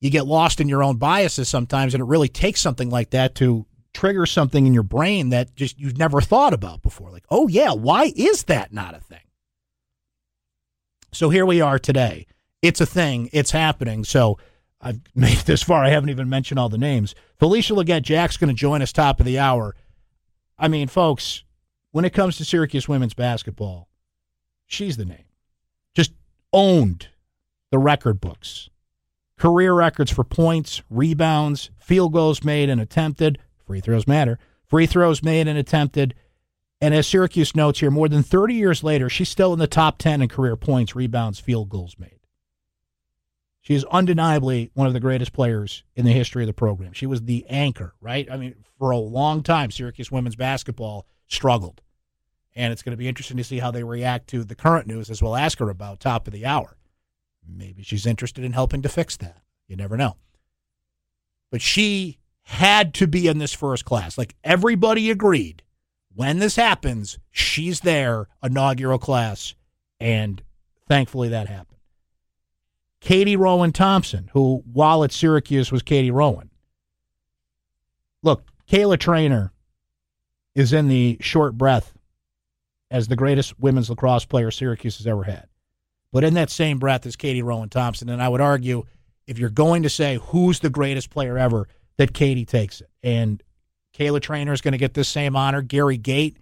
you 0.00 0.10
get 0.10 0.26
lost 0.26 0.60
in 0.60 0.68
your 0.68 0.82
own 0.82 0.96
biases 0.96 1.48
sometimes, 1.48 1.94
and 1.94 2.00
it 2.00 2.06
really 2.06 2.28
takes 2.28 2.60
something 2.60 2.90
like 2.90 3.10
that 3.10 3.34
to 3.36 3.66
trigger 3.92 4.26
something 4.26 4.66
in 4.66 4.74
your 4.74 4.82
brain 4.82 5.30
that 5.30 5.54
just 5.54 5.78
you've 5.78 5.96
never 5.96 6.20
thought 6.20 6.52
about 6.52 6.82
before. 6.82 7.10
Like, 7.10 7.24
oh 7.30 7.48
yeah, 7.48 7.72
why 7.72 8.12
is 8.16 8.44
that 8.44 8.72
not 8.72 8.94
a 8.94 9.00
thing? 9.00 9.20
So 11.12 11.30
here 11.30 11.46
we 11.46 11.60
are 11.60 11.78
today. 11.78 12.26
It's 12.60 12.80
a 12.80 12.86
thing. 12.86 13.30
It's 13.32 13.52
happening. 13.52 14.04
So 14.04 14.38
I've 14.80 15.00
made 15.14 15.38
this 15.38 15.62
far. 15.62 15.84
I 15.84 15.90
haven't 15.90 16.10
even 16.10 16.28
mentioned 16.28 16.58
all 16.58 16.68
the 16.68 16.76
names. 16.76 17.14
Felisha 17.40 17.76
Legette 17.76 18.02
Jack's 18.02 18.36
going 18.36 18.48
to 18.48 18.54
join 18.54 18.82
us 18.82 18.92
top 18.92 19.20
of 19.20 19.26
the 19.26 19.38
hour. 19.38 19.76
I 20.64 20.68
mean, 20.68 20.88
folks, 20.88 21.44
when 21.90 22.06
it 22.06 22.14
comes 22.14 22.38
to 22.38 22.44
Syracuse 22.46 22.88
women's 22.88 23.12
basketball, 23.12 23.86
she's 24.66 24.96
the 24.96 25.04
name. 25.04 25.26
Just 25.92 26.12
owned 26.54 27.08
the 27.70 27.76
record 27.76 28.18
books. 28.18 28.70
Career 29.36 29.74
records 29.74 30.10
for 30.10 30.24
points, 30.24 30.80
rebounds, 30.88 31.68
field 31.78 32.14
goals 32.14 32.42
made 32.42 32.70
and 32.70 32.80
attempted. 32.80 33.38
Free 33.66 33.80
throws 33.82 34.06
matter. 34.06 34.38
Free 34.64 34.86
throws 34.86 35.22
made 35.22 35.48
and 35.48 35.58
attempted. 35.58 36.14
And 36.80 36.94
as 36.94 37.06
Syracuse 37.06 37.54
notes 37.54 37.80
here, 37.80 37.90
more 37.90 38.08
than 38.08 38.22
30 38.22 38.54
years 38.54 38.82
later, 38.82 39.10
she's 39.10 39.28
still 39.28 39.52
in 39.52 39.58
the 39.58 39.66
top 39.66 39.98
10 39.98 40.22
in 40.22 40.30
career 40.30 40.56
points, 40.56 40.96
rebounds, 40.96 41.38
field 41.38 41.68
goals 41.68 41.96
made. 41.98 42.13
She 43.64 43.74
is 43.74 43.84
undeniably 43.86 44.70
one 44.74 44.86
of 44.86 44.92
the 44.92 45.00
greatest 45.00 45.32
players 45.32 45.84
in 45.96 46.04
the 46.04 46.12
history 46.12 46.42
of 46.42 46.46
the 46.46 46.52
program. 46.52 46.92
She 46.92 47.06
was 47.06 47.22
the 47.22 47.46
anchor, 47.48 47.94
right? 47.98 48.30
I 48.30 48.36
mean, 48.36 48.54
for 48.78 48.90
a 48.90 48.98
long 48.98 49.42
time, 49.42 49.70
Syracuse 49.70 50.12
women's 50.12 50.36
basketball 50.36 51.06
struggled. 51.28 51.80
And 52.54 52.72
it's 52.72 52.82
going 52.82 52.92
to 52.92 52.98
be 52.98 53.08
interesting 53.08 53.38
to 53.38 53.44
see 53.44 53.58
how 53.58 53.70
they 53.70 53.82
react 53.82 54.28
to 54.28 54.44
the 54.44 54.54
current 54.54 54.86
news, 54.86 55.08
as 55.08 55.22
we'll 55.22 55.34
ask 55.34 55.58
her 55.60 55.70
about 55.70 55.98
top 55.98 56.26
of 56.26 56.34
the 56.34 56.44
hour. 56.44 56.76
Maybe 57.48 57.82
she's 57.82 58.04
interested 58.04 58.44
in 58.44 58.52
helping 58.52 58.82
to 58.82 58.88
fix 58.90 59.16
that. 59.16 59.40
You 59.66 59.76
never 59.76 59.96
know. 59.96 60.18
But 61.50 61.62
she 61.62 62.18
had 62.42 62.92
to 62.94 63.06
be 63.06 63.28
in 63.28 63.38
this 63.38 63.54
first 63.54 63.86
class. 63.86 64.18
Like 64.18 64.34
everybody 64.44 65.10
agreed 65.10 65.62
when 66.14 66.38
this 66.38 66.56
happens, 66.56 67.18
she's 67.30 67.80
there, 67.80 68.28
inaugural 68.42 68.98
class, 68.98 69.54
and 69.98 70.42
thankfully 70.86 71.30
that 71.30 71.48
happened. 71.48 71.73
Katie 73.04 73.36
Rowan 73.36 73.70
Thomson, 73.70 74.30
who 74.32 74.62
while 74.72 75.04
at 75.04 75.12
Syracuse 75.12 75.70
was 75.70 75.82
Katie 75.82 76.10
Rowan. 76.10 76.48
Look, 78.22 78.50
Kayla 78.66 78.96
Treanor 78.96 79.50
is 80.54 80.72
in 80.72 80.88
the 80.88 81.18
short 81.20 81.58
breath 81.58 81.92
as 82.90 83.06
the 83.06 83.14
greatest 83.14 83.60
women's 83.60 83.90
lacrosse 83.90 84.24
player 84.24 84.50
Syracuse 84.50 84.96
has 84.96 85.06
ever 85.06 85.22
had. 85.22 85.48
But 86.12 86.24
in 86.24 86.32
that 86.32 86.48
same 86.48 86.78
breath 86.78 87.04
is 87.04 87.14
Katie 87.14 87.42
Rowan 87.42 87.68
Thomson. 87.68 88.08
And 88.08 88.22
I 88.22 88.28
would 88.30 88.40
argue 88.40 88.84
if 89.26 89.38
you're 89.38 89.50
going 89.50 89.82
to 89.82 89.90
say 89.90 90.16
who's 90.16 90.60
the 90.60 90.70
greatest 90.70 91.10
player 91.10 91.36
ever, 91.36 91.68
that 91.98 92.14
Katie 92.14 92.46
takes 92.46 92.80
it. 92.80 92.88
And 93.02 93.42
Kayla 93.92 94.20
Treanor 94.20 94.54
is 94.54 94.62
going 94.62 94.72
to 94.72 94.78
get 94.78 94.94
this 94.94 95.10
same 95.10 95.36
honor. 95.36 95.60
Gary 95.60 95.98
Gait 95.98 96.38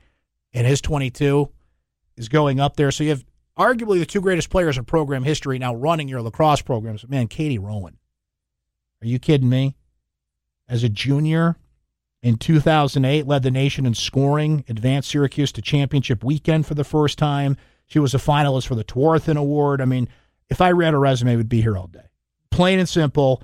and 0.52 0.64
his 0.64 0.80
22 0.80 1.50
is 2.16 2.28
going 2.28 2.60
up 2.60 2.76
there. 2.76 2.92
So 2.92 3.02
you 3.02 3.10
have 3.10 3.24
arguably 3.58 3.98
the 3.98 4.06
two 4.06 4.20
greatest 4.20 4.50
players 4.50 4.78
in 4.78 4.84
program 4.84 5.24
history 5.24 5.58
now 5.58 5.74
running 5.74 6.08
your 6.08 6.22
lacrosse 6.22 6.62
programs. 6.62 7.06
Man, 7.08 7.28
Katie 7.28 7.58
Rowan. 7.58 7.98
Are 9.02 9.06
you 9.06 9.18
kidding 9.18 9.48
me? 9.48 9.76
As 10.68 10.84
a 10.84 10.88
junior 10.88 11.56
in 12.22 12.36
2008, 12.36 13.26
led 13.26 13.42
the 13.42 13.50
nation 13.50 13.84
in 13.84 13.94
scoring, 13.94 14.64
advanced 14.68 15.10
Syracuse 15.10 15.52
to 15.52 15.62
championship 15.62 16.22
weekend 16.22 16.66
for 16.66 16.74
the 16.74 16.84
first 16.84 17.18
time. 17.18 17.56
She 17.86 17.98
was 17.98 18.14
a 18.14 18.18
finalist 18.18 18.68
for 18.68 18.76
the 18.76 18.84
Tewaaraton 18.84 19.36
Award. 19.36 19.80
I 19.80 19.86
mean, 19.86 20.08
if 20.48 20.60
I 20.60 20.70
read 20.70 20.94
her 20.94 21.00
resume, 21.00 21.36
would 21.36 21.48
be 21.48 21.60
here 21.60 21.76
all 21.76 21.88
day. 21.88 22.10
Plain 22.50 22.78
and 22.78 22.88
simple 22.88 23.42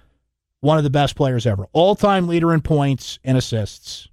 one 0.60 0.78
of 0.78 0.84
the 0.84 0.90
best 0.90 1.16
players 1.16 1.46
ever, 1.46 1.66
all 1.72 1.94
time 1.94 2.26
leader 2.26 2.52
in 2.52 2.60
points 2.60 3.18
and 3.24 3.38
assists. 3.38 4.08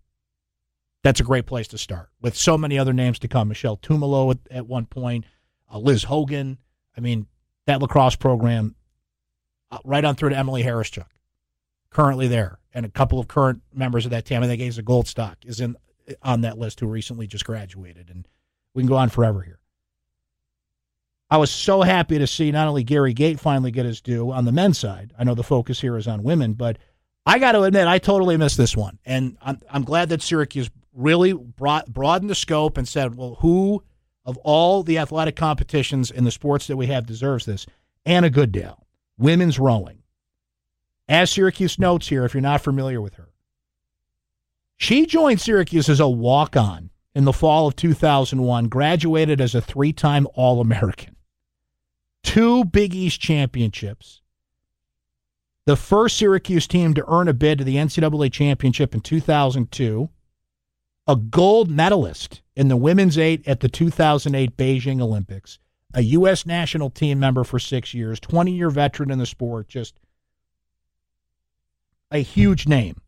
That's 1.04 1.20
a 1.20 1.24
great 1.24 1.46
place 1.46 1.68
to 1.70 1.78
start 1.78 2.10
with 2.22 2.36
so 2.36 2.58
many 2.58 2.80
other 2.80 2.94
names 2.94 3.20
to 3.20 3.28
come. 3.28 3.48
Michelle 3.48 3.78
Tumolo 3.78 4.32
at, 4.32 4.40
at 4.50 4.68
one 4.68 4.86
point, 4.86 5.26
uh, 5.72 5.78
Liz 5.78 6.04
Hogan. 6.04 6.58
I 6.98 7.02
mean, 7.02 7.28
that 7.66 7.82
lacrosse 7.82 8.16
program, 8.16 8.76
uh, 9.72 9.80
right 9.84 10.06
on 10.06 10.16
through 10.16 10.30
to 10.30 10.38
Emily 10.38 10.64
Hawryschuk, 10.64 11.08
currently 11.90 12.28
there, 12.28 12.60
and 12.74 12.86
a 12.86 12.90
couple 12.90 13.20
of 13.20 13.28
current 13.28 13.62
members 13.74 14.06
of 14.06 14.12
that 14.12 14.26
team. 14.26 14.44
I 14.44 14.48
think 14.48 14.62
Asa 14.62 14.84
Goldstock 14.84 15.36
is 15.46 15.60
in 15.60 15.76
on 16.22 16.42
that 16.42 16.58
list 16.58 16.80
who 16.80 16.88
recently 16.88 17.28
just 17.28 17.46
graduated, 17.46 18.10
and 18.10 18.28
we 18.74 18.84
can 18.84 18.90
go 18.90 18.96
on 18.96 19.10
forever 19.10 19.42
here. 19.42 19.60
I 21.30 21.38
was 21.38 21.50
so 21.50 21.82
happy 21.82 22.20
to 22.20 22.28
see 22.28 22.52
not 22.52 22.68
only 22.68 22.84
Gary 22.84 23.14
Gait 23.14 23.40
finally 23.40 23.72
get 23.72 23.86
his 23.86 24.00
due 24.00 24.32
on 24.32 24.46
the 24.46 24.52
men's 24.52 24.78
side. 24.78 25.12
I 25.18 25.24
know 25.24 25.34
the 25.34 25.44
focus 25.44 25.82
here 25.82 25.98
is 25.98 26.08
on 26.08 26.22
women, 26.22 26.54
but 26.54 26.78
I 27.26 27.40
got 27.40 27.54
to 27.54 27.64
admit 27.64 27.88
I 27.88 27.98
totally 27.98 28.38
missed 28.38 28.58
this 28.58 28.78
one, 28.78 29.00
and 29.06 29.38
I'm 29.42 29.60
I'm 29.70 29.84
glad 29.84 30.10
that 30.10 30.22
Syracuse 30.22 30.70
really 30.94 31.34
brought 31.34 31.92
broadened 31.92 32.30
the 32.30 32.36
scope 32.36 32.78
and 32.78 32.88
said, 32.88 33.16
well, 33.16 33.38
who 33.42 33.84
of 34.26 34.38
all 34.38 34.84
the 34.84 34.98
athletic 34.98 35.36
competitions 35.36 36.12
in 36.12 36.24
the 36.24 36.32
sports 36.32 36.68
that 36.68 36.78
we 36.78 36.88
have 36.88 37.06
deserves 37.06 37.46
this? 37.46 37.66
Anna 38.06 38.30
Goodale, 38.30 38.86
women's 39.18 39.60
rowing. 39.60 40.04
As 41.08 41.30
Syracuse 41.30 41.78
notes 41.78 42.08
here, 42.08 42.26
if 42.26 42.34
you're 42.34 42.42
not 42.42 42.62
familiar 42.62 43.02
with 43.02 43.16
her, 43.16 43.30
she 44.78 45.06
joined 45.06 45.40
Syracuse 45.40 45.88
as 45.88 46.00
a 46.00 46.10
walk 46.10 46.58
on 46.58 46.90
in 47.14 47.26
the 47.26 47.34
fall 47.34 47.68
of 47.68 47.76
2001, 47.76 48.68
graduated 48.68 49.40
as 49.40 49.56
a 49.56 49.62
three 49.62 49.94
time 49.94 50.28
All 50.34 50.60
American 50.60 51.16
two 52.26 52.66
Big 52.66 52.94
East 52.94 53.22
championships, 53.22 54.22
the 55.66 55.78
first 55.78 56.18
Syracuse 56.18 56.68
team 56.68 56.94
to 56.96 57.06
earn 57.08 57.28
a 57.28 57.34
bid 57.34 57.60
to 57.60 57.64
the 57.64 57.76
NCAA 57.76 58.32
championship 58.32 58.94
in 58.94 59.02
2002, 59.02 60.10
a 61.08 61.16
gold 61.16 61.70
medalist 61.70 62.42
in 62.56 62.68
the 62.68 62.78
women's 62.78 63.18
eight 63.18 63.48
at 63.48 63.60
the 63.60 63.70
2008 63.70 64.58
Beijing 64.58 65.02
Olympics, 65.02 65.60
a 65.94 66.02
U.S. 66.02 66.46
national 66.46 66.90
team 66.90 67.20
member 67.20 67.44
for 67.44 67.60
six 67.60 67.94
years, 67.94 68.20
20 68.20 68.52
year 68.52 68.70
veteran 68.70 69.12
in 69.12 69.20
the 69.20 69.26
sport, 69.26 69.68
just 69.68 70.00
a 72.12 72.20
huge 72.20 72.68
name 72.68 73.02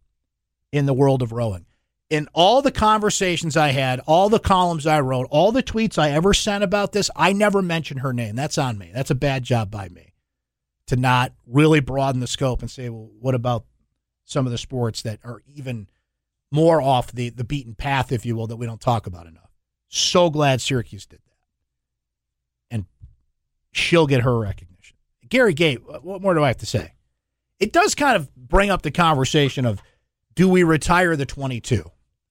in 0.71 0.85
the 0.85 0.93
world 0.93 1.21
of 1.21 1.31
rowing 1.31 1.65
in 2.09 2.27
all 2.33 2.61
the 2.61 2.71
conversations 2.71 3.57
I 3.57 3.69
had, 3.69 3.99
all 4.01 4.29
the 4.29 4.39
columns 4.39 4.87
I 4.87 5.01
wrote, 5.01 5.27
all 5.29 5.51
the 5.51 5.63
tweets 5.63 5.97
I 5.97 6.11
ever 6.11 6.33
sent 6.33 6.63
about 6.63 6.93
this, 6.93 7.09
I 7.15 7.33
never 7.33 7.61
mentioned 7.61 8.01
her 8.01 8.13
name. 8.13 8.35
That's 8.35 8.57
on 8.57 8.77
me. 8.77 8.91
That's 8.93 9.11
a 9.11 9.15
bad 9.15 9.43
job 9.43 9.69
by 9.69 9.89
me 9.89 10.13
to 10.87 10.95
not 10.95 11.33
really 11.45 11.81
broaden 11.81 12.21
the 12.21 12.27
scope 12.27 12.61
and 12.61 12.71
say, 12.71 12.89
well, 12.89 13.09
what 13.19 13.35
about 13.35 13.65
some 14.23 14.45
of 14.45 14.51
the 14.51 14.57
sports 14.57 15.01
that 15.01 15.19
are 15.23 15.41
even 15.53 15.87
more 16.51 16.81
off 16.81 17.11
the, 17.11 17.29
the 17.29 17.43
beaten 17.43 17.75
path, 17.75 18.11
if 18.11 18.25
you 18.25 18.35
will, 18.35 18.47
that 18.47 18.57
we 18.57 18.65
don't 18.65 18.81
talk 18.81 19.07
about 19.07 19.27
enough? 19.27 19.51
So 19.89 20.29
glad 20.29 20.61
Syracuse 20.61 21.05
did 21.05 21.19
that. 21.19 22.75
And 22.75 22.85
she'll 23.71 24.07
get 24.07 24.21
her 24.21 24.37
recognition. 24.37 24.97
Gary 25.27 25.53
Gait, 25.53 25.79
what 26.03 26.21
more 26.21 26.33
do 26.33 26.43
I 26.43 26.47
have 26.47 26.57
to 26.57 26.65
say? 26.65 26.93
It 27.59 27.73
does 27.73 27.95
kind 27.95 28.15
of 28.15 28.33
bring 28.35 28.69
up 28.69 28.81
the 28.81 28.91
conversation 28.91 29.65
of 29.65 29.81
do 30.35 30.47
we 30.47 30.63
retire 30.63 31.15
the 31.15 31.25
22? 31.25 31.83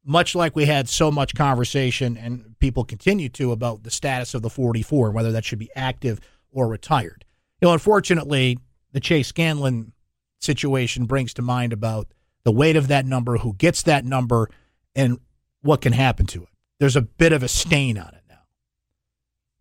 Much 0.05 0.37
like 0.37 0.55
we 0.55 0.67
had 0.67 0.89
so 0.89 1.11
much 1.11 1.35
conversation 1.35 2.17
and 2.17 2.55
people 2.61 2.85
continue 2.85 3.29
to 3.31 3.51
about 3.51 3.83
the 3.83 3.91
status 3.91 4.35
of 4.35 4.43
the 4.43 4.51
44 4.51 5.07
and 5.07 5.15
whether 5.15 5.33
that 5.33 5.45
should 5.45 5.59
be 5.59 5.71
active 5.75 6.21
or 6.53 6.69
retired. 6.69 7.25
You 7.61 7.67
know, 7.67 7.73
unfortunately, 7.73 8.59
the 8.93 9.01
Chase 9.01 9.29
Scanlon 9.29 9.93
situation 10.41 11.07
brings 11.07 11.35
to 11.35 11.43
mind 11.43 11.73
about 11.73 12.07
the 12.47 12.53
weight 12.53 12.77
of 12.77 12.87
that 12.87 13.05
number, 13.05 13.39
who 13.39 13.55
gets 13.55 13.83
that 13.83 14.05
number, 14.05 14.49
and 14.95 15.19
what 15.63 15.81
can 15.81 15.93
happen 15.93 16.27
to 16.27 16.45
it. 16.45 16.49
There's 16.79 16.95
a 16.95 17.03
bit 17.03 17.33
of 17.33 17.43
a 17.43 17.49
stain 17.49 17.99
on 17.99 18.15
it 18.15 18.23
now. 18.29 18.45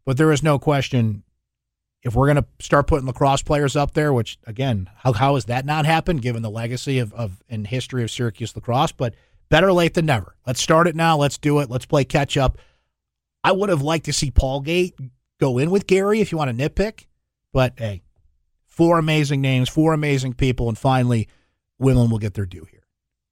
But 0.06 0.18
there 0.18 0.32
is 0.32 0.44
no 0.44 0.60
question 0.60 1.24
if 2.04 2.14
we're 2.14 2.28
going 2.32 2.44
to 2.44 2.46
start 2.64 2.86
putting 2.86 3.08
lacrosse 3.08 3.42
players 3.42 3.76
up 3.76 3.96
there, 3.96 4.14
which 4.14 4.38
again, 4.46 4.88
how, 4.98 5.14
how 5.14 5.34
has 5.34 5.46
that 5.46 5.66
not 5.66 5.88
happened 5.88 6.22
given 6.22 6.44
the 6.44 6.50
legacy 6.52 7.00
of, 7.00 7.12
of 7.16 7.42
and 7.50 7.66
history 7.66 8.04
of 8.04 8.12
Syracuse 8.12 8.56
lacrosse? 8.56 8.92
But 8.92 9.16
better 9.50 9.74
late 9.74 9.96
than 9.96 10.06
never. 10.06 10.36
Let's 10.46 10.62
start 10.62 10.88
it 10.88 10.96
now. 10.96 11.18
Let's 11.18 11.40
do 11.40 11.62
it. 11.62 11.72
Let's 11.72 11.88
play 11.88 12.06
catch 12.06 12.38
up. 12.38 12.60
I 13.44 13.52
would 13.52 13.70
have 13.70 13.82
liked 13.82 14.06
to 14.06 14.14
see 14.14 14.30
Paul 14.30 14.62
Gait 14.62 14.94
go 15.40 15.58
in 15.58 15.72
with 15.72 15.88
Gary 15.88 16.22
if 16.22 16.32
you 16.32 16.38
want 16.38 16.56
to 16.56 16.70
nitpick, 16.70 17.08
but 17.52 17.74
hey, 17.78 18.04
four 18.68 19.00
amazing 19.00 19.42
names, 19.42 19.70
four 19.70 19.92
amazing 19.92 20.36
people, 20.36 20.70
and 20.70 20.78
finally, 20.78 21.28
women 21.80 22.10
will 22.10 22.20
get 22.20 22.34
their 22.34 22.46
due 22.46 22.66
here. 22.70 22.86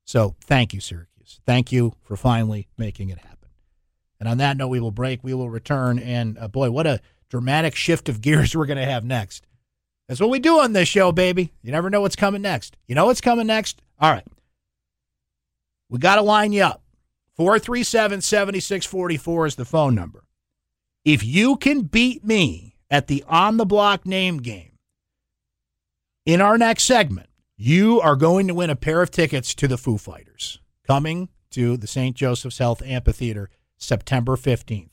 So 0.06 0.36
thank 0.42 0.74
you, 0.74 0.82
Syracuse. 0.82 1.40
Thank 1.46 1.72
you 1.72 1.94
for 2.02 2.16
finally 2.16 2.68
making 2.78 3.10
it 3.10 3.20
happen. 3.20 3.50
And 4.20 4.30
on 4.30 4.38
that 4.38 4.58
note, 4.58 4.70
we 4.70 4.80
will 4.80 4.92
break. 4.92 5.24
We 5.24 5.34
will 5.34 5.50
return. 5.50 6.00
And 6.00 6.38
uh, 6.38 6.48
boy, 6.48 6.72
what 6.72 6.88
a 6.88 7.02
dramatic 7.30 7.76
shift 7.76 8.10
of 8.10 8.22
gears 8.22 8.56
we're 8.56 8.66
going 8.66 8.78
to 8.78 8.86
have 8.86 9.04
next. 9.04 9.46
That's 10.08 10.20
what 10.20 10.30
we 10.30 10.40
do 10.40 10.60
on 10.60 10.74
this 10.74 10.88
show, 10.88 11.12
baby. 11.12 11.52
You 11.62 11.72
never 11.72 11.90
know 11.90 12.02
what's 12.02 12.16
coming 12.16 12.42
next. 12.42 12.78
You 12.88 12.96
know 12.96 13.06
what's 13.06 13.22
coming 13.22 13.48
next? 13.48 13.82
All 14.00 14.12
right. 14.12 14.26
We 15.90 16.00
got 16.00 16.16
to 16.16 16.22
line 16.22 16.52
you 16.52 16.64
up. 16.64 16.84
437 17.36 18.22
7644 18.22 19.46
is 19.48 19.56
the 19.56 19.66
phone 19.66 19.96
number. 19.96 20.24
If 21.04 21.24
you 21.24 21.58
can 21.58 21.82
beat 21.82 22.24
me 22.24 22.76
at 22.90 23.08
the 23.08 23.24
on 23.28 23.58
the 23.58 23.66
block 23.66 24.06
name 24.06 24.38
game 24.38 24.78
in 26.26 26.42
our 26.42 26.58
next 26.58 26.84
segment, 26.84 27.28
you 27.58 28.02
are 28.02 28.16
going 28.16 28.48
to 28.48 28.54
win 28.54 28.70
a 28.70 28.76
pair 28.76 29.02
of 29.02 29.12
tickets 29.12 29.54
to 29.56 29.68
the 29.68 29.78
Foo 29.78 29.98
Fighters 29.98 30.60
coming 30.88 31.30
to 31.52 31.78
the 31.78 31.88
St. 31.88 32.16
Joseph's 32.16 32.58
Health 32.58 32.82
Amphitheater 32.82 33.50
September 33.78 34.36
15th. 34.36 34.90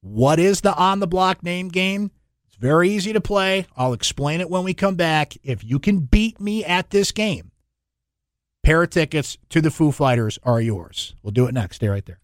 What 0.00 0.38
is 0.38 0.62
the 0.62 0.74
on 0.74 0.98
the 0.98 1.06
block 1.06 1.42
name 1.42 1.68
game? 1.68 2.10
It's 2.46 2.56
very 2.56 2.90
easy 2.90 3.12
to 3.12 3.20
play. 3.20 3.66
I'll 3.76 3.92
explain 3.92 4.40
it 4.40 4.50
when 4.50 4.64
we 4.64 4.74
come 4.74 4.96
back. 4.96 5.34
If 5.44 5.62
you 5.62 5.78
can 5.78 6.00
beat 6.00 6.40
me 6.40 6.64
at 6.64 6.90
this 6.90 7.12
game, 7.12 7.52
pair 8.64 8.82
of 8.82 8.90
tickets 8.90 9.38
to 9.50 9.60
the 9.60 9.70
Foo 9.70 9.92
Fighters 9.92 10.38
are 10.42 10.60
yours. 10.60 11.14
We'll 11.22 11.30
do 11.30 11.46
it 11.46 11.54
next. 11.54 11.76
Stay 11.76 11.88
right 11.88 12.04
there. 12.04 12.20